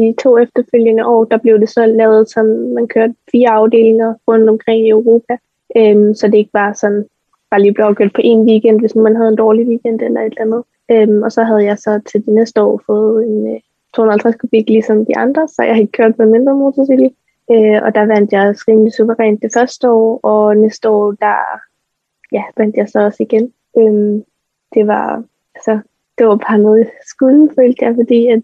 [0.00, 4.48] de to efterfølgende år, der blev det så lavet, som man kørte fire afdelinger rundt
[4.48, 5.36] omkring i Europa.
[5.76, 7.06] Øhm, så det ikke var sådan,
[7.50, 10.26] bare lige blev afgjort på en weekend, hvis man havde en dårlig weekend eller et
[10.26, 10.62] eller andet.
[10.90, 13.60] Øhm, og så havde jeg så til det næste år fået en øh,
[13.94, 17.10] 250 kubik ligesom de andre, så jeg havde kørt på en mindre motorcykel.
[17.50, 21.36] Øh, og der vandt jeg rimelig suverænt det første år, og næste år, der
[22.32, 23.52] ja, vandt jeg så også igen.
[23.78, 24.24] Øhm,
[24.74, 25.24] det var,
[25.54, 25.78] altså,
[26.18, 28.42] det var bare noget, jeg skulle, følte jeg, fordi at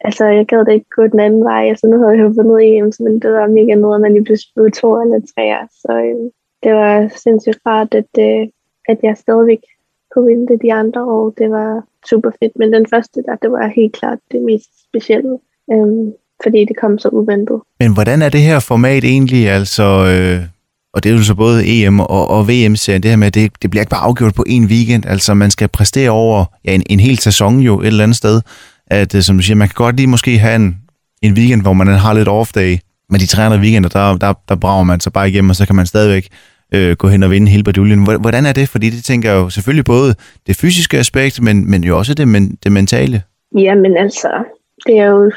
[0.00, 1.68] altså, jeg gad da ikke gå den anden vej.
[1.68, 4.24] Altså, nu havde jeg jo fundet EM, så det var mega noget, at man lige
[4.24, 5.44] pludselig blev to eller tre.
[5.82, 6.30] Så øh,
[6.62, 8.42] det var sindssygt rart, at, øh,
[8.88, 9.62] at jeg stadigvæk
[10.10, 11.30] kunne vinde det de andre år.
[11.30, 12.52] Det var super fedt.
[12.58, 15.38] Men den første der, det var helt klart det mest specielle.
[15.72, 17.60] Øh, fordi det kom så uventet.
[17.80, 19.48] Men hvordan er det her format egentlig?
[19.48, 20.46] Altså, øh,
[20.94, 23.62] og det er jo så både EM og, og VM-serien, det her med, at det,
[23.62, 25.06] det bliver ikke bare afgjort på en weekend.
[25.06, 28.40] Altså, man skal præstere over ja, en, en hel sæson jo et eller andet sted
[28.86, 30.76] at øh, som du siger, man kan godt lige måske have en,
[31.22, 32.78] en weekend, hvor man har lidt off-day,
[33.10, 35.76] men de 300 weekender, der, der, der brager man sig bare igennem, og så kan
[35.76, 36.28] man stadigvæk
[36.74, 38.20] øh, gå hen og vinde hele baduljen.
[38.20, 38.68] Hvordan er det?
[38.68, 40.14] Fordi det tænker jo selvfølgelig både
[40.46, 43.22] det fysiske aspekt, men, men jo også det, men, det mentale.
[43.58, 44.44] Ja, men altså,
[44.86, 45.32] det er jo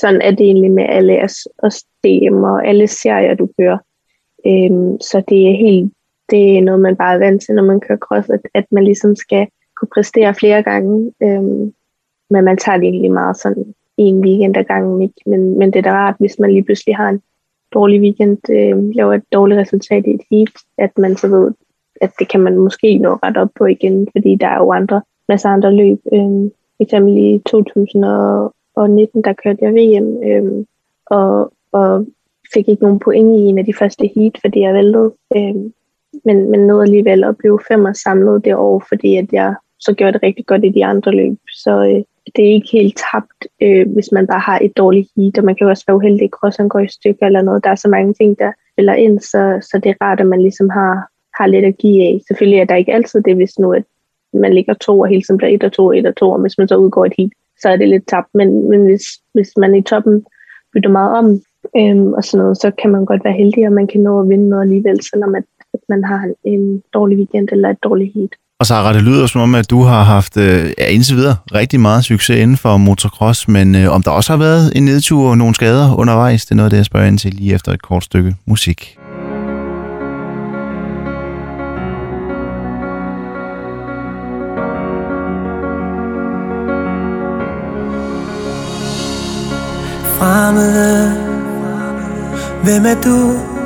[0.00, 1.24] sådan, at det egentlig med alle
[1.62, 3.78] os DM og alle serier, du kører.
[4.46, 5.92] Øhm, så det er helt,
[6.30, 8.84] det er noget, man bare er vant til, når man kører cross, at, at man
[8.84, 11.12] ligesom skal kunne præstere flere gange.
[11.22, 11.72] Øhm,
[12.30, 15.02] men man tager det egentlig meget sådan en weekend ad gangen.
[15.02, 15.22] Ikke?
[15.26, 17.22] Men, men det er da rart, hvis man lige pludselig har en
[17.74, 21.52] dårlig weekend, øh, laver et dårligt resultat i et heat, at man så ved,
[22.00, 25.02] at det kan man måske nå ret op på igen, fordi der er jo andre,
[25.28, 25.98] masser andre løb.
[26.12, 26.50] Øh,
[26.80, 30.64] eksempel i 2019, der kørte jeg VM, øh,
[31.06, 32.06] og, og
[32.54, 35.12] fik ikke nogen point i en af de første heat, fordi jeg væltede.
[35.36, 35.54] Øh,
[36.24, 40.12] men, men nåede alligevel at blive femmer samlet det år, fordi at jeg så gjorde
[40.12, 41.38] det rigtig godt i de andre løb.
[41.52, 42.04] Så øh,
[42.36, 45.54] det er ikke helt tabt, øh, hvis man bare har et dårligt heat, og man
[45.56, 47.64] kan også være uheldig, at går i stykker eller noget.
[47.64, 50.42] Der er så mange ting, der spiller ind, så, så det er rart, at man
[50.42, 51.08] ligesom har,
[51.38, 52.20] har lidt at give af.
[52.28, 53.84] Selvfølgelig er der ikke altid det, hvis nu at
[54.32, 56.40] man ligger to og hele tiden bliver et og to og et og to, og
[56.40, 58.28] hvis man så udgår et heat, så er det lidt tabt.
[58.34, 59.02] Men, men hvis,
[59.32, 60.26] hvis man i toppen
[60.72, 61.40] bytter meget om,
[61.76, 64.28] øhm, og sådan noget, så kan man godt være heldig, og man kan nå at
[64.28, 68.30] vinde noget alligevel, selvom at, at man har en dårlig weekend eller et dårligt heat.
[68.60, 71.80] Og Sarah, det lyder som om, at du har haft øh, ja, indtil videre rigtig
[71.80, 75.38] meget succes inden for motocross, men øh, om der også har været en nedtur og
[75.38, 77.82] nogle skader undervejs, det er noget af det, jeg spørger ind til lige efter et
[77.82, 78.96] kort stykke musik.
[90.18, 91.12] Fremmede,
[92.64, 93.57] hvem er du?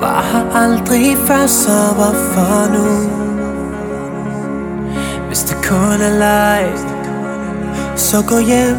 [0.00, 3.10] Var her aldrig før, så hvorfor nu?
[5.26, 6.72] Hvis det kun er leg,
[7.96, 8.76] så gå hjem.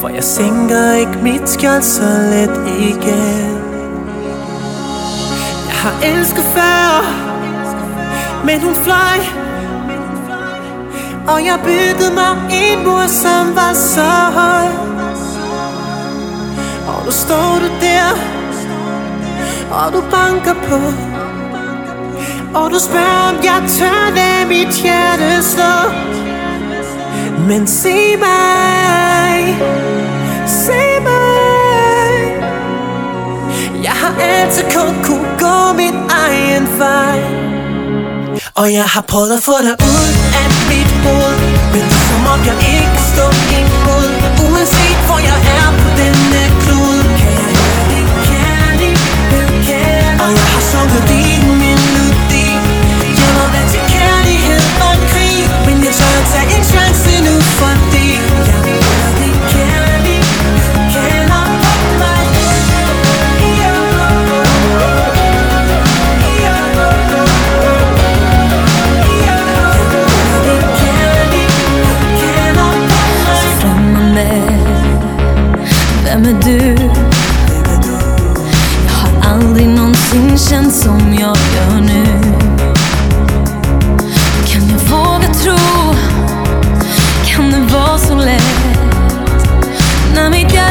[0.00, 3.58] For jeg sænker ikke mit skjold så let igen.
[5.66, 7.04] Jeg har elsket før,
[8.44, 9.18] men hun fløj.
[11.28, 14.66] Og jeg byggede mig en mur, som var så høj.
[16.88, 18.33] Og nu står du der
[19.74, 20.78] og du banker på.
[22.58, 25.74] Og du spørger om jeg tør lade mit hjerte slå.
[27.48, 29.58] Men se mig.
[30.46, 32.14] Se mig.
[33.82, 37.18] Jeg har altid kun kunne gå min egen vej.
[38.54, 40.10] Og jeg har prøvet at få dig ud
[40.40, 41.38] af mit hoved.
[41.72, 42.93] Men som om jeg ikke
[80.50, 82.04] känt som jag gör nu
[84.46, 85.83] Kan jag våga tro?
[90.14, 90.63] на меня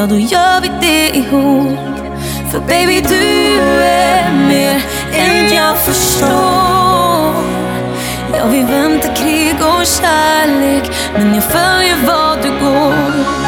[0.00, 1.78] ja då gör vi det ihop
[2.50, 3.50] För baby du
[3.82, 4.82] är mer
[5.12, 7.34] än jag förstår
[8.34, 13.39] Ja vi väntar krig och kärlek men jag följer var du går.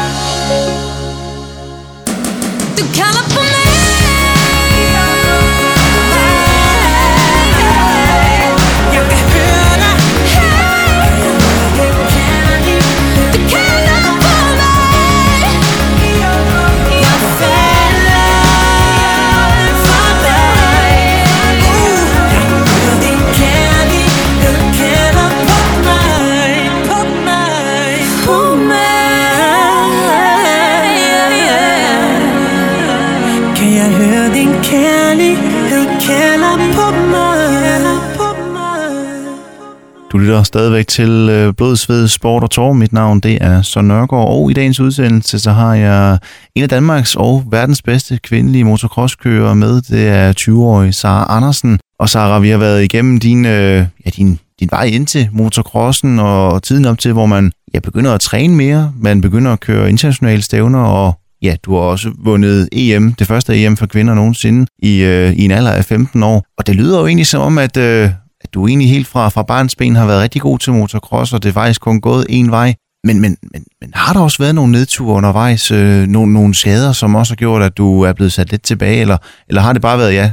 [40.13, 42.73] Du lytter stadigvæk til Blodsved, Blod, Sved, Sport og Tor.
[42.73, 46.17] Mit navn det er Søren Nørgaard, og i dagens udsendelse så har jeg
[46.55, 49.81] en af Danmarks og verdens bedste kvindelige motocrosskører med.
[49.81, 51.79] Det er 20-årige Sara Andersen.
[51.99, 56.19] Og Sara, vi har været igennem din, øh, ja, din, din vej ind til motocrossen
[56.19, 58.91] og tiden op til, hvor man ja, begynder at træne mere.
[58.99, 63.65] Man begynder at køre internationale stævner, og ja, du har også vundet EM, det første
[63.65, 66.45] EM for kvinder nogensinde, i, øh, i en alder af 15 år.
[66.57, 68.11] Og det lyder jo egentlig som om, at, øh, at
[68.53, 71.53] du egentlig helt fra, fra barnsben har været rigtig god til motocross, og det er
[71.53, 72.73] faktisk kun gået en vej.
[73.03, 76.91] Men, men, men, men har der også været nogle nedture undervejs, øh, nogle, nogle skader,
[76.91, 79.81] som også har gjort, at du er blevet sat lidt tilbage, eller, eller har det
[79.81, 80.31] bare været, ja,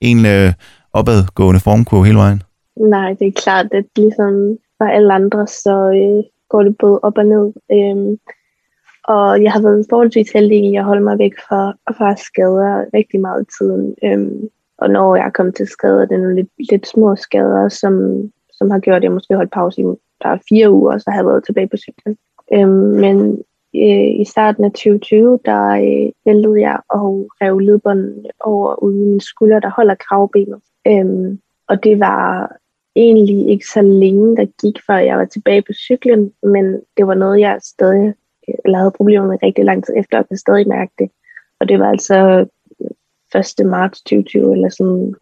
[0.00, 0.52] en øh,
[0.92, 2.42] opadgående formkurve hele vejen?
[2.76, 7.18] Nej, det er klart, at ligesom for alle andre, så øh, går det både op
[7.18, 7.46] og ned.
[7.72, 8.18] Øhm,
[9.04, 11.62] og jeg har været forholdsvis heldig i at holde mig væk fra,
[11.96, 13.94] fra skader rigtig meget i tiden.
[14.04, 14.48] Øhm,
[14.80, 17.94] og når jeg er kommet til skader, det er nogle lidt, lidt små skader, som,
[18.52, 19.84] som har gjort, at jeg måske holdt pause i
[20.22, 22.16] der er fire uger, så har jeg været tilbage på cyklen.
[22.52, 23.42] Øhm, men
[23.74, 29.20] øh, i starten af 2020, der øh, væltede jeg og rev ledbånden over uden min
[29.20, 30.60] skulder, der holder kravbenet.
[30.86, 32.56] Øhm, og det var
[32.96, 37.14] egentlig ikke så længe, der gik, før jeg var tilbage på cyklen, men det var
[37.14, 38.14] noget, jeg stadig
[38.48, 41.10] øh, eller havde problemer med rigtig lang tid efter, og kan stadig mærke det.
[41.60, 42.46] Og det var altså
[43.34, 43.66] 1.
[43.66, 45.14] marts 2020, eller sådan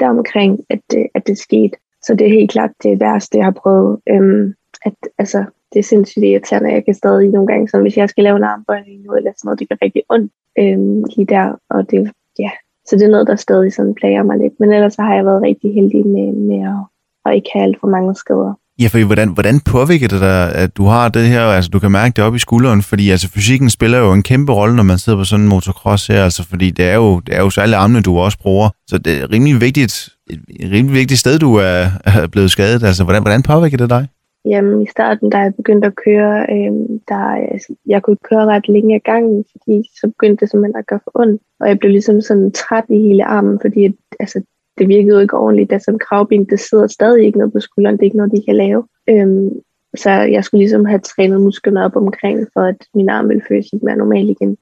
[0.00, 1.76] deromkring, at at, at det skete.
[2.02, 4.00] Så det er helt klart det værste, jeg har prøvet.
[4.08, 6.72] Øhm, at, altså, det er sindssygt irriterende.
[6.72, 9.46] Jeg kan stadig nogle gange, så hvis jeg skal lave en armbøjning nu, eller sådan
[9.48, 11.56] noget, det gør rigtig ondt øhm, lige der.
[11.70, 12.50] Og det, ja.
[12.86, 14.60] Så det er noget, der stadig sådan plager mig lidt.
[14.60, 16.80] Men ellers så har jeg været rigtig heldig med, med at,
[17.26, 18.54] at ikke have alt for mange skader.
[18.80, 21.92] Ja, for hvordan, hvordan påvirker det dig, at du har det her, altså du kan
[21.92, 24.98] mærke det op i skulderen, fordi altså fysikken spiller jo en kæmpe rolle, når man
[24.98, 27.74] sidder på sådan en motocross her, altså fordi det er jo, det er jo særlig
[27.76, 31.80] armene, du også bruger, så det er rimelig vigtigt, et rimelig vigtigt sted, du er,
[32.04, 34.08] er blevet skadet, altså hvordan, hvordan påvirker det dig?
[34.44, 36.72] Jamen i starten, da jeg begyndte at køre, øh,
[37.08, 40.86] der, altså, jeg kunne køre ret længe ad gangen, fordi så begyndte det simpelthen at
[40.86, 43.80] gøre for ondt, og jeg blev ligesom sådan træt i hele armen, fordi
[44.20, 44.42] altså,
[44.78, 45.72] det virkede jo ikke ordentligt.
[45.72, 47.96] Altså kravben, det sidder stadig ikke noget på skulderen.
[47.96, 48.84] Det er ikke noget, de kan lave.
[49.08, 49.50] Øhm,
[49.96, 53.72] så jeg skulle ligesom have trænet musklerne op omkring, for at min arm ville føles
[53.72, 54.56] lidt mere normal igen.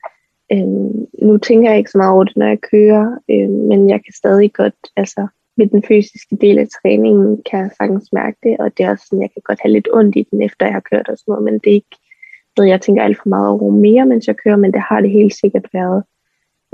[0.52, 4.00] Øhm, nu tænker jeg ikke så meget over det, når jeg kører, øhm, men jeg
[4.04, 8.56] kan stadig godt, altså med den fysiske del af træningen, kan jeg sagtens mærke det,
[8.59, 10.74] og det er også sådan, jeg kan godt have lidt ondt i den, efter jeg
[10.74, 11.96] har kørt og sådan noget, men det er ikke
[12.56, 15.11] noget, jeg tænker alt for meget over mere, mens jeg kører, men det har det
[15.11, 16.02] helt sikkert været.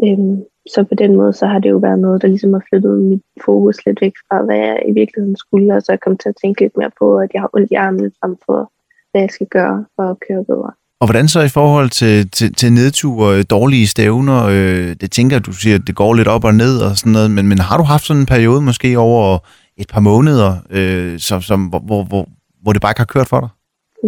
[0.05, 2.99] Øhm, så på den måde, så har det jo været noget, der ligesom har flyttet
[2.99, 6.21] mit fokus lidt væk fra, hvad jeg i virkeligheden skulle, og så er jeg kommet
[6.21, 8.73] til at tænke lidt mere på, at jeg har ondt i armen, frem for,
[9.11, 10.71] hvad jeg skal gøre for at køre bedre.
[11.01, 15.53] Og hvordan så i forhold til, til, til nedture, dårlige stævner, øh, det tænker du
[15.53, 17.83] siger, at det går lidt op og ned og sådan noget, men, men har du
[17.83, 19.39] haft sådan en periode måske over
[19.77, 22.29] et par måneder, øh, som, som, hvor, hvor,
[22.63, 23.49] hvor det bare ikke har kørt for dig?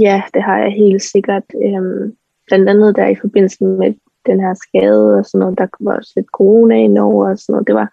[0.00, 1.46] Ja, det har jeg helt sikkert.
[1.64, 2.12] Øhm,
[2.46, 3.94] blandt andet der i forbindelse med
[4.26, 5.58] den her skade og sådan noget.
[5.58, 7.66] Der var også lidt corona indover og sådan noget.
[7.66, 7.88] Det var,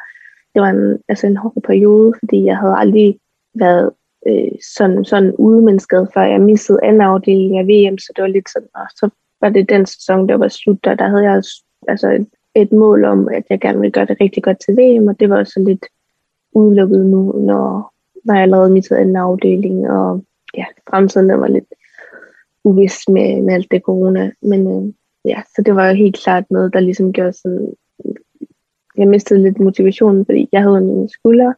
[0.53, 3.19] det var en, altså en hård periode, fordi jeg havde aldrig
[3.55, 3.91] været
[4.27, 8.13] øh, sådan, sådan ude med en skade, før jeg missede anden afdeling af VM, så
[8.15, 9.09] det var lidt sådan, og så
[9.41, 11.43] var det den sæson, der var slut, og der havde jeg
[11.88, 15.07] altså et, et mål om, at jeg gerne ville gøre det rigtig godt til VM,
[15.07, 15.86] og det var så lidt
[16.51, 17.93] udelukket nu, når,
[18.25, 20.23] når jeg lavede mit anden afdeling, og
[20.57, 21.73] ja, fremtiden der var lidt
[22.63, 24.93] uvis med, med alt det corona, men øh,
[25.26, 27.74] ja, så det var jo helt klart noget, der ligesom gjorde sådan,
[28.97, 31.53] jeg mistede lidt motivationen, fordi jeg havde en skulder.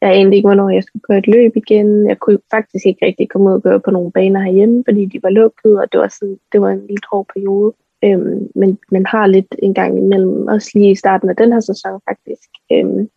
[0.00, 2.08] Jeg anede ikke, hvornår jeg skulle køre et løb igen.
[2.08, 5.22] Jeg kunne faktisk ikke rigtig komme ud og gøre på nogle baner herhjemme, fordi de
[5.22, 7.72] var lukket, og det var, sådan, det var en lidt hård periode.
[8.04, 11.60] Øhm, men man har lidt en gang imellem, også lige i starten af den her
[11.60, 13.08] sæson faktisk, øhm,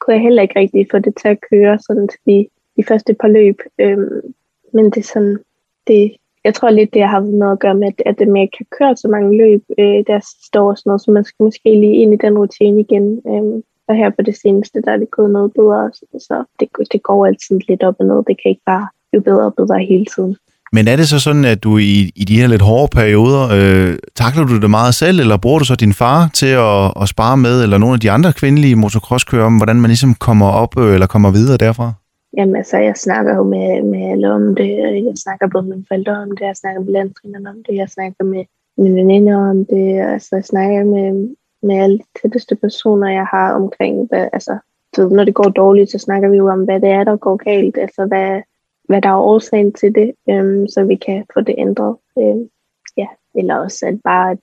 [0.00, 3.14] kunne jeg heller ikke rigtig få det til at køre sådan til de, de første
[3.14, 3.58] par løb.
[3.80, 4.34] Øhm,
[4.72, 5.38] men det er sådan,
[5.86, 8.66] det, jeg tror lidt, det har noget at gøre med, at, at man ikke kan
[8.78, 12.14] køre så mange løb øh, der står sådan noget, så man skal måske lige ind
[12.14, 13.06] i den rutine igen.
[13.30, 15.90] Øh, og her på det seneste, der er det gået noget bedre,
[16.28, 18.16] så det, det går altid lidt op og ned.
[18.16, 20.36] Det kan ikke bare blive bedre og bedre hele tiden.
[20.72, 23.98] Men er det så sådan, at du i, i de her lidt hårde perioder, øh,
[24.16, 27.36] takler du det meget selv, eller bruger du så din far til at, at spare
[27.36, 30.94] med, eller nogle af de andre kvindelige motocrosskører om, hvordan man ligesom kommer op øh,
[30.94, 31.92] eller kommer videre derfra?
[32.36, 34.76] Jamen altså, jeg snakker jo med, med alle om det.
[35.04, 37.88] Jeg snakker både med mine forældre om det, jeg snakker med landtrænerne om det, jeg
[37.88, 38.44] snakker med
[38.76, 40.00] mine veninder om det.
[40.00, 44.58] Altså, jeg snakker med, med alle de tætteste personer, jeg har omkring, hvad, altså,
[44.98, 47.78] når det går dårligt, så snakker vi jo om, hvad det er, der går galt,
[47.78, 48.42] altså hvad,
[48.84, 51.96] hvad der er årsagen til det, øhm, så vi kan få det ændret.
[52.18, 52.48] Øhm,
[52.96, 54.38] ja, eller også at bare, at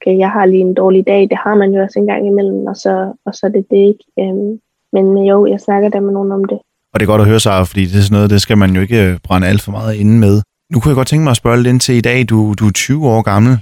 [0.00, 2.66] okay, jeg har lige en dårlig dag, det har man jo også en gang imellem,
[2.66, 4.04] og så, og så er det det ikke.
[4.18, 4.60] Øhm,
[4.92, 6.60] men jo, jeg snakker da med nogen om det.
[6.94, 8.74] Og det er godt at høre, sig, fordi det er sådan noget, det skal man
[8.74, 10.42] jo ikke øh, brænde alt for meget inde med.
[10.72, 12.28] Nu kunne jeg godt tænke mig at spørge lidt ind til i dag.
[12.28, 13.58] Du, du er 20 år gammel.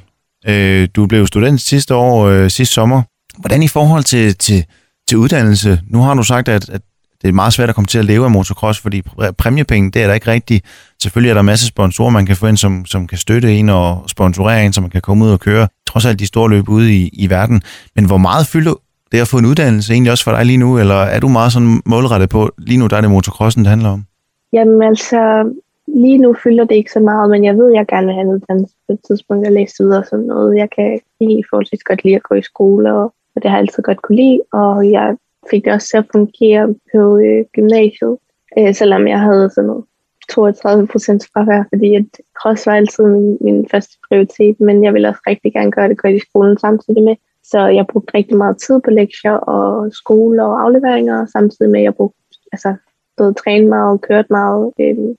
[0.47, 3.03] Øh, du blev student sidste år, øh, sidste sommer.
[3.39, 4.65] Hvordan i forhold til, til,
[5.09, 5.81] til uddannelse?
[5.87, 6.81] Nu har du sagt, at, at
[7.23, 9.03] det er meget svært at komme til at leve af motocross, fordi
[9.39, 10.65] præmiepenge, det er der ikke rigtigt.
[11.03, 13.69] Selvfølgelig er der masser af sponsorer, man kan få ind, som, som kan støtte en
[13.69, 16.69] og sponsorere en, så man kan komme ud og køre, trods alt de store løb
[16.69, 17.63] ude i, i verden.
[17.97, 18.75] Men hvor meget fylder
[19.13, 21.53] det at få en uddannelse egentlig også for dig lige nu, eller er du meget
[21.53, 24.05] sådan målrettet på, lige nu der er det motocrossen, det handler om?
[24.53, 25.53] Jamen altså,
[25.87, 28.27] lige nu fylder det ikke så meget, men jeg ved, at jeg gerne vil have
[28.29, 30.57] en uddannelse på et tidspunkt Jeg læser videre som noget.
[30.57, 33.05] Jeg kan lige forholdsvis godt lide at gå i skole, og,
[33.35, 35.17] og det har jeg altid godt kunne lide, og jeg
[35.51, 38.17] fik det også til at fungere på øh, gymnasiet,
[38.59, 39.85] øh, selvom jeg havde sådan noget
[40.29, 45.09] 32 procent fravær, fordi at cross var altid min, min første prioritet, men jeg ville
[45.09, 47.17] også rigtig gerne gøre det godt i skolen samtidig med.
[47.51, 51.85] Så jeg brugte rigtig meget tid på lektier og skole og afleveringer, samtidig med at
[51.85, 52.19] jeg brugte,
[52.53, 52.75] altså,
[53.17, 54.73] både trænet meget og kørt meget.
[54.81, 55.17] Øhm,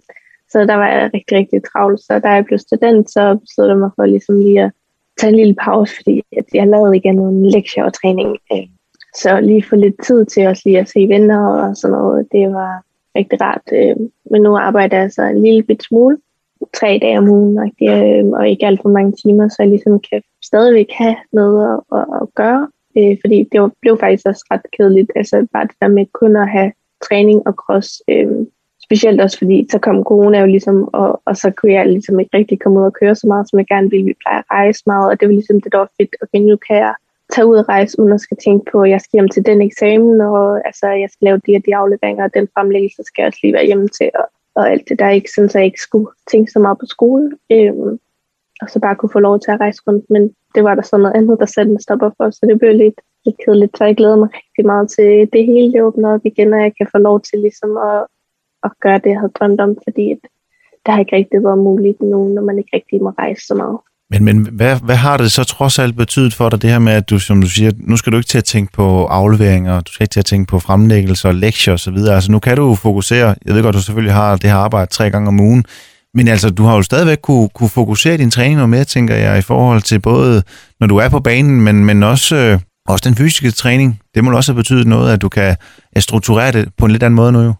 [0.51, 1.99] så der var jeg rigtig, rigtig travlt.
[1.99, 4.71] Så da jeg blev student, så besluttede jeg mig for ligesom lige at
[5.19, 8.37] tage en lille pause, fordi at jeg lavede igen nogle lektier og træning.
[8.53, 8.67] Øh,
[9.15, 12.53] så lige få lidt tid til også lige at se venner og sådan noget, det
[12.53, 12.83] var
[13.15, 13.61] rigtig rart.
[13.73, 13.95] Øh,
[14.31, 16.17] men nu arbejder jeg så en lille bit smule,
[16.73, 19.69] tre dage om ugen, og, det, øh, og ikke alt for mange timer, så jeg
[19.69, 22.67] ligesom kan stadigvæk have noget at, at, at gøre.
[22.97, 26.35] Øh, fordi det var, blev faktisk også ret kedeligt, altså bare det der med kun
[26.35, 26.71] at have
[27.07, 28.01] træning og cross.
[28.09, 28.31] Øh,
[28.83, 32.37] specielt også fordi, så kom corona jo ligesom, og, og så kunne jeg ligesom ikke
[32.37, 34.05] rigtig komme ud og køre så meget, som jeg gerne ville.
[34.05, 36.15] Vi plejer at rejse meget, og det var ligesom det, der var fedt.
[36.21, 36.93] Okay, nu kan jeg
[37.33, 39.61] tage ud og rejse, uden at skal tænke på, at jeg skal hjem til den
[39.61, 43.27] eksamen, og altså, jeg skal lave de og de afleveringer, og den fremlæggelse skal jeg
[43.27, 45.81] også lige være hjemme til, og, og alt det der, ikke sådan, så jeg ikke
[45.81, 47.99] skulle tænke så meget på skole, øhm,
[48.61, 50.97] og så bare kunne få lov til at rejse rundt, men det var der så
[50.97, 53.95] noget andet, der satte en stopper for, så det blev lidt, lidt kedeligt, så jeg
[53.95, 56.97] glæder mig rigtig meget til det hele, det åbner op igen, og jeg kan få
[56.97, 58.05] lov til ligesom at,
[58.63, 60.07] at gøre det, jeg havde drømt om, fordi
[60.85, 63.77] det har ikke rigtig været muligt nu, når man ikke rigtig må rejse så meget.
[64.11, 66.93] Men, men hvad, hvad har det så trods alt betydet for dig, det her med,
[66.93, 69.91] at du, som du siger, nu skal du ikke til at tænke på afleveringer, du
[69.91, 71.97] skal ikke til at tænke på fremlæggelser, lektier osv.
[71.97, 75.09] Altså nu kan du fokusere, jeg ved godt, du selvfølgelig har det her arbejde tre
[75.09, 75.65] gange om ugen,
[76.13, 79.37] men altså, du har jo stadigvæk kunne, kunne fokusere din træning noget mere, tænker jeg,
[79.37, 80.43] i forhold til både,
[80.79, 84.01] når du er på banen, men, men også, øh, også den fysiske træning.
[84.15, 85.55] Det må også have betydet noget, at du kan
[85.97, 87.53] strukturere det på en lidt anden måde nu jo.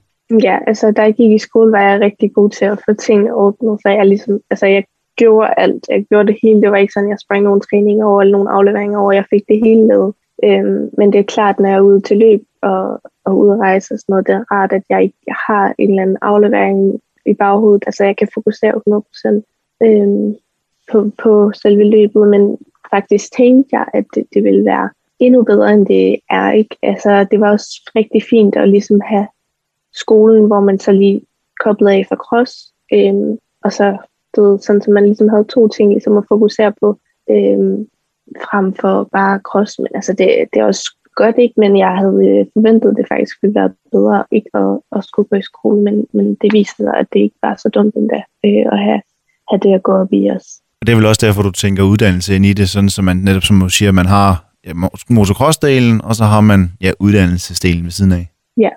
[0.44, 3.32] Ja, altså da jeg gik i skole, var jeg rigtig god til at få ting
[3.32, 4.84] ordnet, så jeg ligesom, altså jeg
[5.20, 5.86] gjorde alt.
[5.90, 6.62] Jeg gjorde det hele.
[6.62, 9.12] Det var ikke sådan, jeg sprang nogle træninger over eller nogle afleveringer over.
[9.12, 10.14] Jeg fik det hele lavet.
[10.44, 13.60] Øhm, men det er klart, når jeg er ude til løb og, og ude at
[13.60, 15.18] rejse og sådan noget, det er rart, at jeg ikke
[15.48, 17.84] har en eller anden aflevering i baghovedet.
[17.86, 20.36] Altså, jeg kan fokusere 100% øhm,
[20.92, 22.58] på, på selve løbet, men
[22.90, 24.90] faktisk tænkte jeg, at det, det ville være
[25.20, 26.52] endnu bedre, end det er.
[26.52, 26.76] Ikke?
[26.84, 29.28] Altså, det var også rigtig fint at ligesom have
[29.94, 31.22] skolen, hvor man så lige
[31.60, 33.98] koblede af for cross, øhm, og så
[34.36, 37.00] det, sådan så man ligesom havde to ting ligesom at fokusere på,
[37.30, 37.88] øhm,
[38.46, 39.80] frem for bare cross.
[39.80, 43.06] Men altså det, det er også godt ikke, men jeg havde øh, forventet, at det
[43.14, 46.84] faktisk ville være bedre ikke at, at skulle gå i skole, men, men det viste
[46.84, 49.02] sig, at det ikke var så dumt endda øh, at have,
[49.50, 50.48] have det at gå op i os.
[50.86, 53.44] Det er vel også derfor, du tænker uddannelse ind i det, sådan så man netop
[53.44, 54.30] som du siger, man har
[54.66, 54.74] ja,
[55.10, 58.26] motocross-delen, og så har man ja, uddannelsesdelen ved siden af.
[58.58, 58.70] Ja,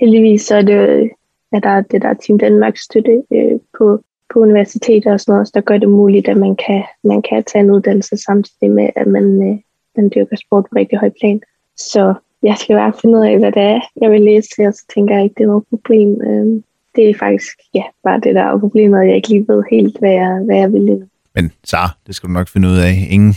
[0.00, 1.10] heldigvis så er det,
[1.52, 5.54] at der er det der Team Danmark støtte øh, på på universiteter og sådan noget,
[5.54, 9.06] der gør det muligt, at man kan, man kan tage en uddannelse samtidig med, at
[9.06, 9.58] man, øh,
[9.96, 11.40] man dyrker sport på rigtig høj plan.
[11.76, 14.74] Så jeg skal bare finde ud af, hvad det er, jeg vil læse til, og
[14.74, 16.20] så tænker jeg ikke, det er noget problem.
[16.22, 16.62] Øh,
[16.96, 19.98] det er faktisk ja, bare det der er problemet, at jeg ikke lige ved helt,
[19.98, 21.08] hvad jeg, hvad jeg vil lide.
[21.34, 21.76] Men så,
[22.06, 23.06] det skal du nok finde ud af.
[23.10, 23.34] Ingen,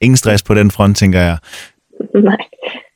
[0.00, 1.38] ingen stress på den front, tænker jeg.
[2.28, 2.42] Nej.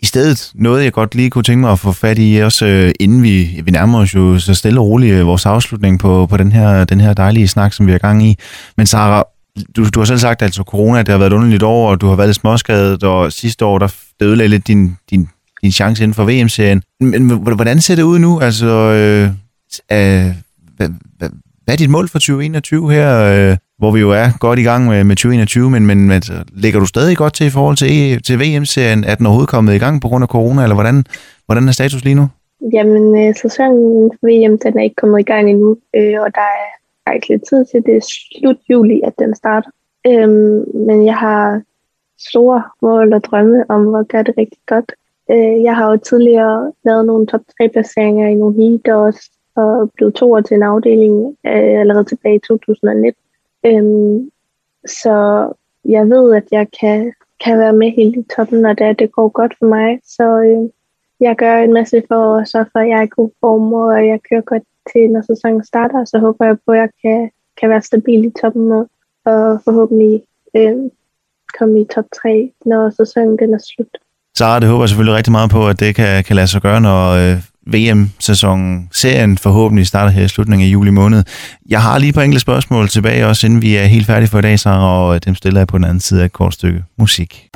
[0.03, 2.92] I stedet noget, jeg godt lige kunne tænke mig at få fat i, også øh,
[3.00, 6.36] inden vi, vi nærmer os jo så stille og roligt øh, vores afslutning på, på
[6.36, 8.38] den, her, den her dejlige snak, som vi har gang i.
[8.76, 9.24] Men Sara,
[9.76, 12.00] du, du har selv sagt, at altså corona, det har været et underligt år, og
[12.00, 15.28] du har været småskadet, og sidste år, der ødelagde lidt din, din,
[15.62, 16.82] din chance inden for VM-serien.
[17.00, 18.40] Men hvordan ser det ud nu?
[18.40, 19.24] Altså, øh,
[19.92, 20.32] øh,
[20.76, 20.88] hvad,
[21.18, 21.28] hvad,
[21.64, 23.20] hvad er dit mål for 2021 her?
[23.20, 26.33] Øh, hvor vi jo er godt i gang med, med 2021, men, men altså,
[26.64, 29.05] ligger du stadig godt til i forhold til, e, til VM-serien?
[29.05, 31.05] Er den overhovedet kommet i gang på grund af corona, eller hvordan,
[31.47, 32.26] hvordan er status lige nu?
[32.72, 36.49] Jamen, øh, sæsonen for VM, den er ikke kommet i gang endnu, øh, og der
[36.61, 36.68] er
[37.05, 38.05] faktisk lidt tid til, det er
[38.39, 39.70] slut juli, at den starter.
[40.07, 41.62] Øhm, men jeg har
[42.30, 44.93] store mål og drømme om at gøre det rigtig godt.
[45.30, 49.91] Øh, jeg har jo tidligere lavet nogle top 3 placeringer i nogle heat også og
[49.97, 53.22] blev to år til en afdeling øh, allerede tilbage i 2019.
[53.66, 54.30] Øhm,
[54.86, 55.48] så
[55.84, 57.12] jeg ved, at jeg kan,
[57.44, 60.00] kan være med helt i toppen, når det, det går godt for mig.
[60.04, 60.70] Så øh,
[61.20, 64.06] jeg gør en masse for at sørge for, at jeg er i god form, og
[64.06, 66.04] jeg kører godt til, når sæsonen starter.
[66.04, 68.90] Så håber jeg på, at jeg kan, kan være stabil i toppen og,
[69.24, 70.22] og forhåbentlig
[70.56, 70.76] øh,
[71.58, 73.98] komme i top 3, når sæsonen den er slut.
[74.38, 76.80] Sara, det håber jeg selvfølgelig rigtig meget på, at det kan, kan lade sig gøre,
[76.80, 77.36] når øh,
[77.66, 81.24] VM-sæsonen, serien forhåbentlig starter her i slutningen af juli måned.
[81.68, 84.42] Jeg har lige på enkelte spørgsmål tilbage, også inden vi er helt færdige for i
[84.42, 86.84] dag, Sarah, og øh, dem stiller jeg på den anden side af et kort stykke
[86.98, 87.48] musik.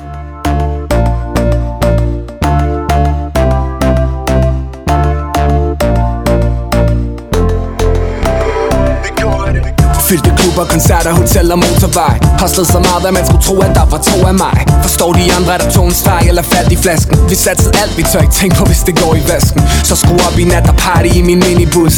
[10.07, 12.15] Fyldte klubber, koncerter, hoteller, motorvej.
[12.39, 14.57] Hostlede så meget, at man skulle tro, at der var to af mig.
[14.81, 17.29] Forstår de andre, der tog en streg eller faldt i flasken?
[17.29, 19.61] Vi satte alt, vi tør ikke tænke på, hvis det går i vasken.
[19.83, 21.95] Så skru op i nat og party i min minibus.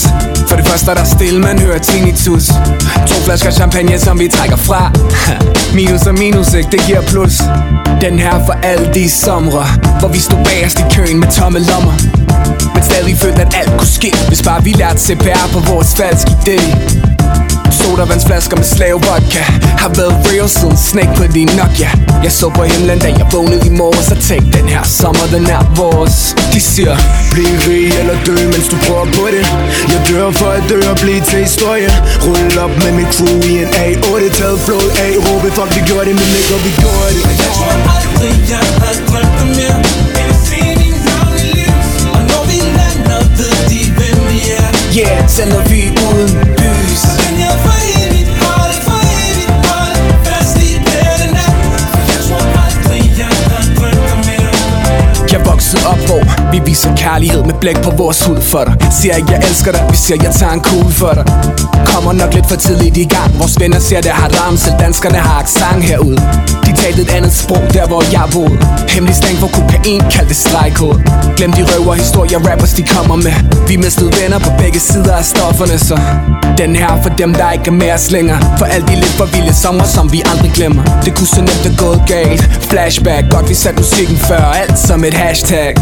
[0.47, 2.45] For det første er der stille, man hører tinnitus.
[3.09, 4.91] To flasker champagne, som vi trækker fra.
[5.77, 6.69] Minus og minus, ikke?
[6.71, 7.33] Det giver plus.
[8.01, 9.65] Den her for alle de somre
[9.99, 11.93] Hvor vi stod bagerst i køen med tomme lommer.
[12.73, 16.31] Men stadig følte, at alt kunne ske Hvis bare vi lærte CPR på vores falske
[16.31, 17.08] idé.
[17.81, 19.43] Sodavandsflasker med slave vodka.
[19.83, 21.91] Har været real siden Snake på din Nokia.
[22.25, 25.45] Jeg så på himlen, da jeg vågnede i morges Og tænkte, den her sommer, den
[25.57, 26.17] er vores.
[26.53, 26.95] De siger,
[27.31, 29.43] bliv rig eller dø, mens du prøver på det.
[29.91, 31.89] Jeg dør for at dø og blive til historie.
[32.25, 36.05] Rulle op med mit crew i en A8 Taget flået af, råbe, fuck vi gjorde
[36.09, 37.23] det, men ikke vi gjorde det.
[37.43, 39.77] Jeg tror aldrig, jeg har drømt om mere
[40.19, 40.99] End at se din
[56.59, 58.75] vi viser kærlighed med blæk på vores hud for dig.
[58.91, 61.25] Siger ikke, jeg elsker dig, vi siger, jeg tager en kugle for dig.
[61.85, 63.39] Kommer nok lidt for tidligt i gang.
[63.39, 66.17] Vores venner siger, det har ramt, selv danskerne har accent herude.
[66.65, 68.57] De talte et andet sprog, der hvor jeg boede.
[68.89, 70.97] Hemmelig slang for kokain, kald det stregkode.
[71.37, 73.35] Glem de røver historier, rappers de kommer med.
[73.67, 75.99] Vi mistede venner på begge sider af stofferne, så.
[76.57, 79.25] Den her for dem, der ikke er med os længere For alle de lidt for
[79.25, 80.83] vilde sommer, som vi aldrig glemmer.
[81.05, 82.41] Det kunne så nemt have gået galt.
[82.69, 84.43] Flashback, godt vi satte musikken før.
[84.61, 85.75] Alt som et hashtag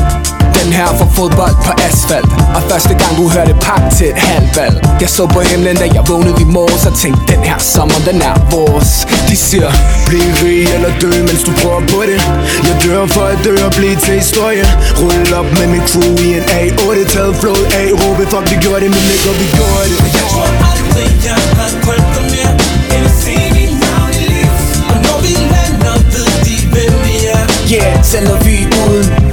[0.60, 2.32] den her for fodbold på asfalt.
[2.56, 6.04] Og første gang du hørte pak til et halvvalg Jeg så på himlen, da jeg
[6.12, 8.92] vågnede i morges Og tænkte, den her sommer, den er vores.
[9.30, 9.70] De siger,
[10.08, 12.20] bliv rig eller dø, mens du prøver på det.
[12.68, 14.66] Jeg dør for at dø og blive til historie.
[15.02, 18.82] Rulle op med mit crew i en A8 Taget flået af, råbe, fuck vi gjorde
[18.84, 20.00] det, men ikke vi gjorde det.
[20.18, 22.54] Jeg tror aldrig, jeg har drømt om mere
[22.94, 24.60] End at se min navn i lys
[24.92, 27.44] Og når vi lander, ved de, hvem vi er.
[27.76, 29.27] Yeah, sender vi uden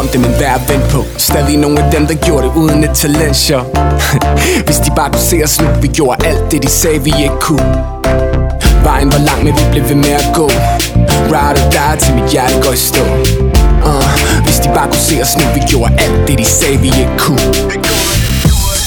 [0.00, 1.04] om det, men værd at vente på.
[1.16, 3.62] Stadig nogle af dem, der gjorde det uden et talentshow
[4.66, 7.38] Hvis de bare kunne se os nu Vi gjorde alt det, de sagde, vi ikke
[7.40, 7.74] kunne.
[8.84, 10.46] Vejen var lang, men vi blev ved med at gå.
[11.32, 13.04] Ride or die, til mit hjerte går i stå.
[13.90, 14.08] Uh,
[14.44, 17.16] Hvis de bare kunne se os nu Vi gjorde alt det, de sagde, vi ikke
[17.18, 17.46] kunne.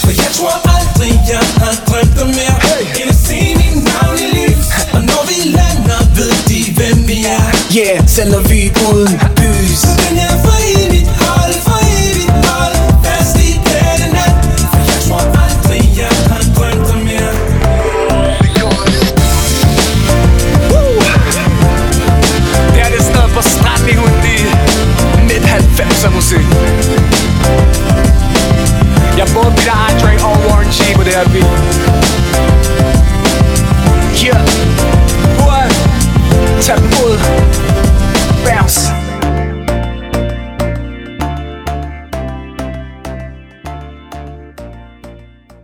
[0.04, 2.84] For jeg tror aldrig, jeg har drømt om mere hey.
[3.02, 7.18] End at se min navn i lys Og når vi lander, ved de, hvem vi
[7.38, 7.46] er.
[7.78, 10.34] Yeah, sender vi uden bys Men jeg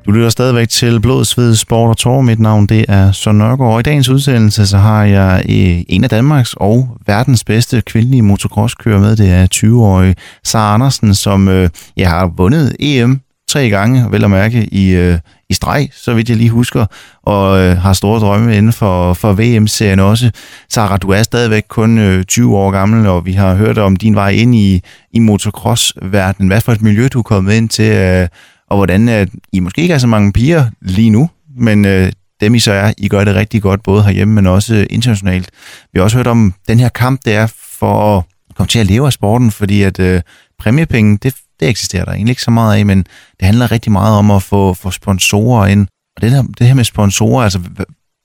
[0.09, 2.21] Du lytter stadigvæk til Blod, Sved, Sport og Tår.
[2.21, 3.73] Mit navn det er Søren Nørgaard.
[3.73, 8.21] Og i dagens udsendelse så har jeg eh, en af Danmarks og verdens bedste kvindelige
[8.21, 9.15] motocrosskører med.
[9.15, 14.31] Det er 20-årige Sara Andersen, som øh, jeg har vundet EM tre gange, vel at
[14.31, 16.85] mærke, i, øh, i streg, så vidt jeg lige husker,
[17.23, 20.31] og øh, har store drømme inden for, for VM-serien også.
[20.69, 24.15] Sara, du er stadigvæk kun øh, 20 år gammel, og vi har hørt om din
[24.15, 24.81] vej ind i,
[25.13, 26.47] i motocross-verdenen.
[26.47, 28.27] Hvad for et miljø du er kommet ind til, øh,
[28.69, 32.11] og hvordan øh, I måske ikke er så mange piger lige nu, men øh,
[32.41, 35.49] dem I så er, I gør det rigtig godt, både herhjemme, men også øh, internationalt.
[35.93, 37.47] Vi har også hørt om den her kamp, det er
[37.79, 38.23] for at
[38.55, 40.21] komme til at leve af sporten, fordi at øh,
[40.59, 42.97] præmiepenge, det, det eksisterer der egentlig ikke så meget af, men
[43.39, 45.87] det handler rigtig meget om at få, få sponsorer ind.
[46.15, 47.59] Og det her, det her med sponsorer, altså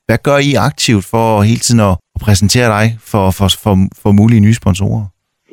[0.07, 4.13] hvad, gør I aktivt for hele tiden at, at præsentere dig for, for, for, for
[4.13, 5.05] mulige nye sponsorer?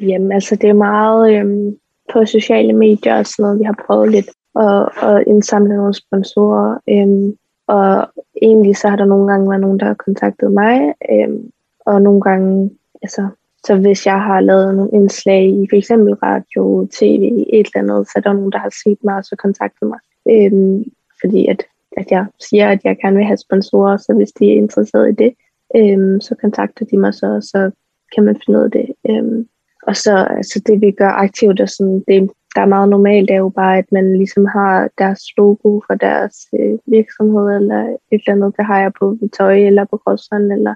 [0.02, 1.76] Jamen altså, det er meget øhm,
[2.14, 6.78] på sociale medier og sådan noget, vi har prøvet lidt og, og indsamle nogle sponsorer.
[6.90, 7.36] Øhm,
[7.68, 8.08] og
[8.42, 11.52] egentlig så har der nogle gange været nogen, der har kontaktet mig, øhm,
[11.86, 12.72] og nogle gange,
[13.02, 13.28] altså,
[13.66, 18.08] så hvis jeg har lavet nogle indslag i for eksempel radio, tv, et eller andet,
[18.08, 20.00] så er der nogen, der har set mig og så kontaktet mig.
[20.30, 20.84] Øhm,
[21.22, 21.64] fordi at,
[21.98, 25.16] at jeg siger, at jeg gerne vil have sponsorer, så hvis de er interesseret i
[25.24, 25.34] det,
[25.76, 27.72] øhm, så kontakter de mig så, så
[28.16, 28.88] kan man finde ud af det.
[29.10, 29.48] Øhm,
[29.88, 33.36] og så altså det, vi gør aktivt, og sådan, det, der er meget normalt, er
[33.36, 37.82] jo bare, at man ligesom har deres logo for deres øh, virksomhed, eller
[38.12, 40.76] et eller andet, det har jeg på tøj, eller på crosseren, eller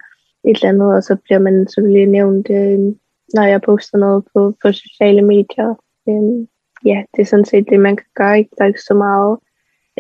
[0.50, 2.80] et eller andet, og så bliver man selvfølgelig nævnt, øh,
[3.34, 5.70] når jeg poster noget på, på sociale medier.
[6.10, 6.48] Øh,
[6.86, 8.38] ja, det er sådan set det, man kan gøre.
[8.38, 8.52] Ikke?
[8.58, 9.34] Der er ikke så meget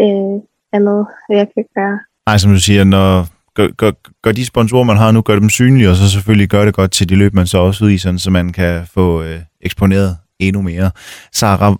[0.03, 0.36] øh,
[0.73, 1.99] andet, jeg kan gøre.
[2.28, 5.49] Nej, som du siger, når gør, gør, gør de sponsorer, man har nu, gør dem
[5.49, 7.97] synlige, og så selvfølgelig gør det godt til de løb, man så også ud i,
[7.97, 10.91] sådan, så man kan få øh, eksponeret endnu mere.
[11.33, 11.75] Sara,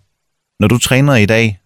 [0.60, 1.60] når du træner i dag,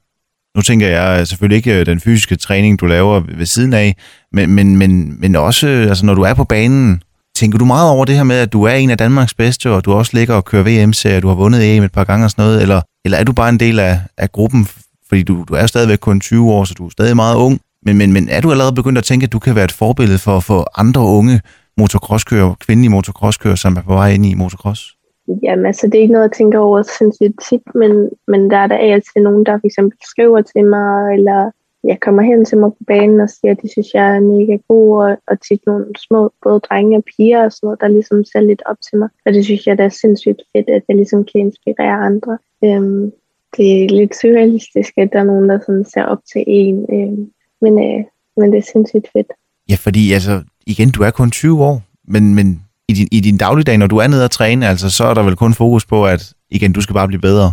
[0.56, 3.96] nu tænker jeg selvfølgelig ikke øh, den fysiske træning, du laver ved siden af,
[4.32, 7.04] men, men, men, men også, altså når du er på banen,
[7.36, 9.86] tænker du meget over det her med, at du er en af Danmarks bedste, og
[9.86, 12.46] du også ligger og kører VM-serier, du har vundet EM et par gange og sådan
[12.46, 14.68] noget, eller, eller er du bare en del af, af gruppen,
[15.10, 17.98] fordi du, du er stadigvæk kun 20 år, så du er stadig meget ung, men,
[17.98, 20.40] men, men er du allerede begyndt at tænke, at du kan være et forbillede for,
[20.40, 21.42] for andre unge
[21.78, 24.96] motocrosskører, kvindelige motocrosskører, som er på vej ind i motocross?
[25.44, 28.68] Jamen, altså, det er ikke noget, jeg tænker over sindssygt tit, men, men der er
[28.68, 31.52] der altid nogen, der for eksempel skriver til mig, eller
[31.84, 34.58] jeg kommer hen til mig på banen og siger, at de synes, jeg er mega
[34.68, 38.26] god, og, og tit nogle små, både drenge og piger og sådan noget, der ligesom
[38.26, 39.10] ser lidt op til mig.
[39.26, 42.38] Og det synes jeg, det er sindssygt fedt, at jeg ligesom kan inspirere andre.
[42.64, 43.12] Øhm,
[43.58, 47.32] det er lidt surrealistisk, at der er nogen, der sådan ser op til en, øhm,
[47.62, 48.06] men, øh,
[48.38, 49.32] men det er sindssygt fedt.
[49.70, 53.38] Ja, fordi altså, igen, du er kun 20 år, men, men i din, i din
[53.38, 56.06] dagligdag, når du er nede og træne, altså, så er der vel kun fokus på,
[56.06, 57.48] at igen, du skal bare blive bedre.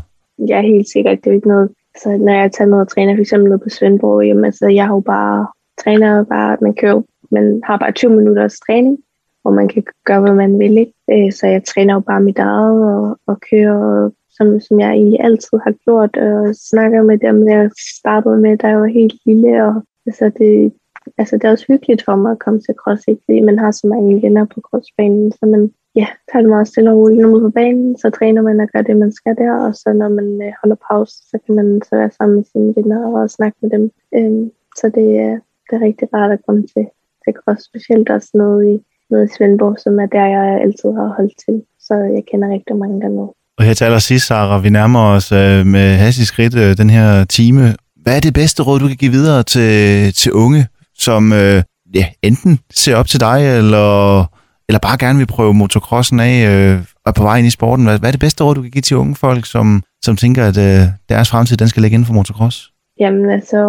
[0.49, 1.19] Ja, helt sikkert.
[1.25, 1.69] Det er ikke noget,
[2.03, 4.95] så når jeg tager ned og træner, for eksempel på Svendborg, jamen, altså, jeg har
[4.95, 5.47] jo bare,
[5.83, 8.99] træner bare, man kører, man har bare 20 minutters træning,
[9.43, 10.79] hvor man kan gøre, hvad man vil.
[10.79, 10.93] Ikke?
[11.13, 15.21] Øh, så jeg træner jo bare mit eget og, og kører, som, som jeg egentlig
[15.21, 17.71] altid har gjort, og snakker med dem, jeg
[18.01, 19.65] startede med, da jeg var helt lille.
[19.67, 19.75] Og,
[20.07, 20.73] altså, det,
[21.19, 23.23] altså, det er også hyggeligt for mig at komme til cross, ikke?
[23.25, 26.91] fordi man har så mange venner på crossbanen, så man ja, tager det meget stille
[26.91, 27.21] og roligt.
[27.21, 29.93] Når man på banen, så træner man og gør det, man skal der, og så
[29.93, 33.31] når man øh, holder pause, så kan man så være sammen med sine venner og
[33.31, 33.85] snakke med dem.
[34.17, 35.37] Øhm, så det, øh,
[35.67, 36.85] det er rigtig rart at komme til,
[37.25, 38.75] til cross, specielt også noget i,
[39.11, 41.57] noget i Svendborg, som er der, jeg altid har holdt til.
[41.87, 43.31] Så jeg kender rigtig mange dernede.
[43.59, 47.25] Og her til allersidst, Sarah, vi nærmer os øh, med hastig skridt øh, den her
[47.25, 47.63] time.
[48.03, 49.73] Hvad er det bedste råd, du kan give videre til,
[50.15, 50.67] til unge,
[50.99, 51.63] som øh,
[51.95, 54.21] ja, enten ser op til dig, eller,
[54.69, 57.85] eller bare gerne vil prøve motocrossen af øh, og på vej ind i sporten?
[57.85, 60.43] Hvad, hvad er det bedste råd, du kan give til unge folk, som, som tænker,
[60.51, 62.73] at øh, deres fremtid den skal ligge inden for motocross?
[63.01, 63.61] Jamen altså,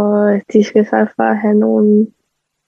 [0.54, 2.08] de skal sørge for at have nogle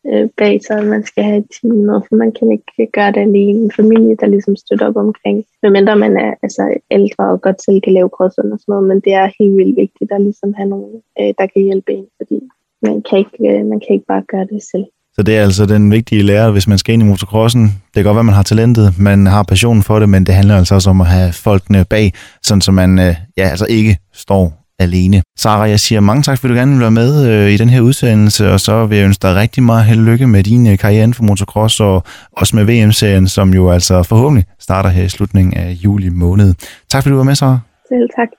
[0.07, 3.21] øh, bag sig, man skal have et team med, for man kan ikke gøre det
[3.21, 3.59] alene.
[3.59, 7.81] En familie, der ligesom støtter op omkring, medmindre man er altså, ældre og godt selv
[7.81, 10.69] kan lave crossen og sådan noget, men det er helt vildt vigtigt at ligesom have
[10.69, 12.39] nogen, øh, der kan hjælpe en, fordi
[12.83, 14.85] man kan, ikke, øh, man kan ikke bare gøre det selv.
[15.13, 17.63] Så det er altså den vigtige lære, hvis man skal ind i motocrossen.
[17.63, 20.57] Det kan godt være, man har talentet, man har passionen for det, men det handler
[20.57, 22.13] altså også om at have folkene bag,
[22.43, 25.21] sådan så man øh, ja, altså ikke står alene.
[25.37, 27.81] Sara, jeg siger mange tak, fordi du gerne vil være med øh, i den her
[27.81, 31.13] udsendelse, og så vil jeg ønske dig rigtig meget held lykke med din øh, karriere
[31.13, 35.71] for motocross, og også med VM-serien, som jo altså forhåbentlig starter her i slutningen af
[35.71, 36.53] juli måned.
[36.89, 37.59] Tak fordi du var med, Sara.
[37.89, 38.29] Selv tak.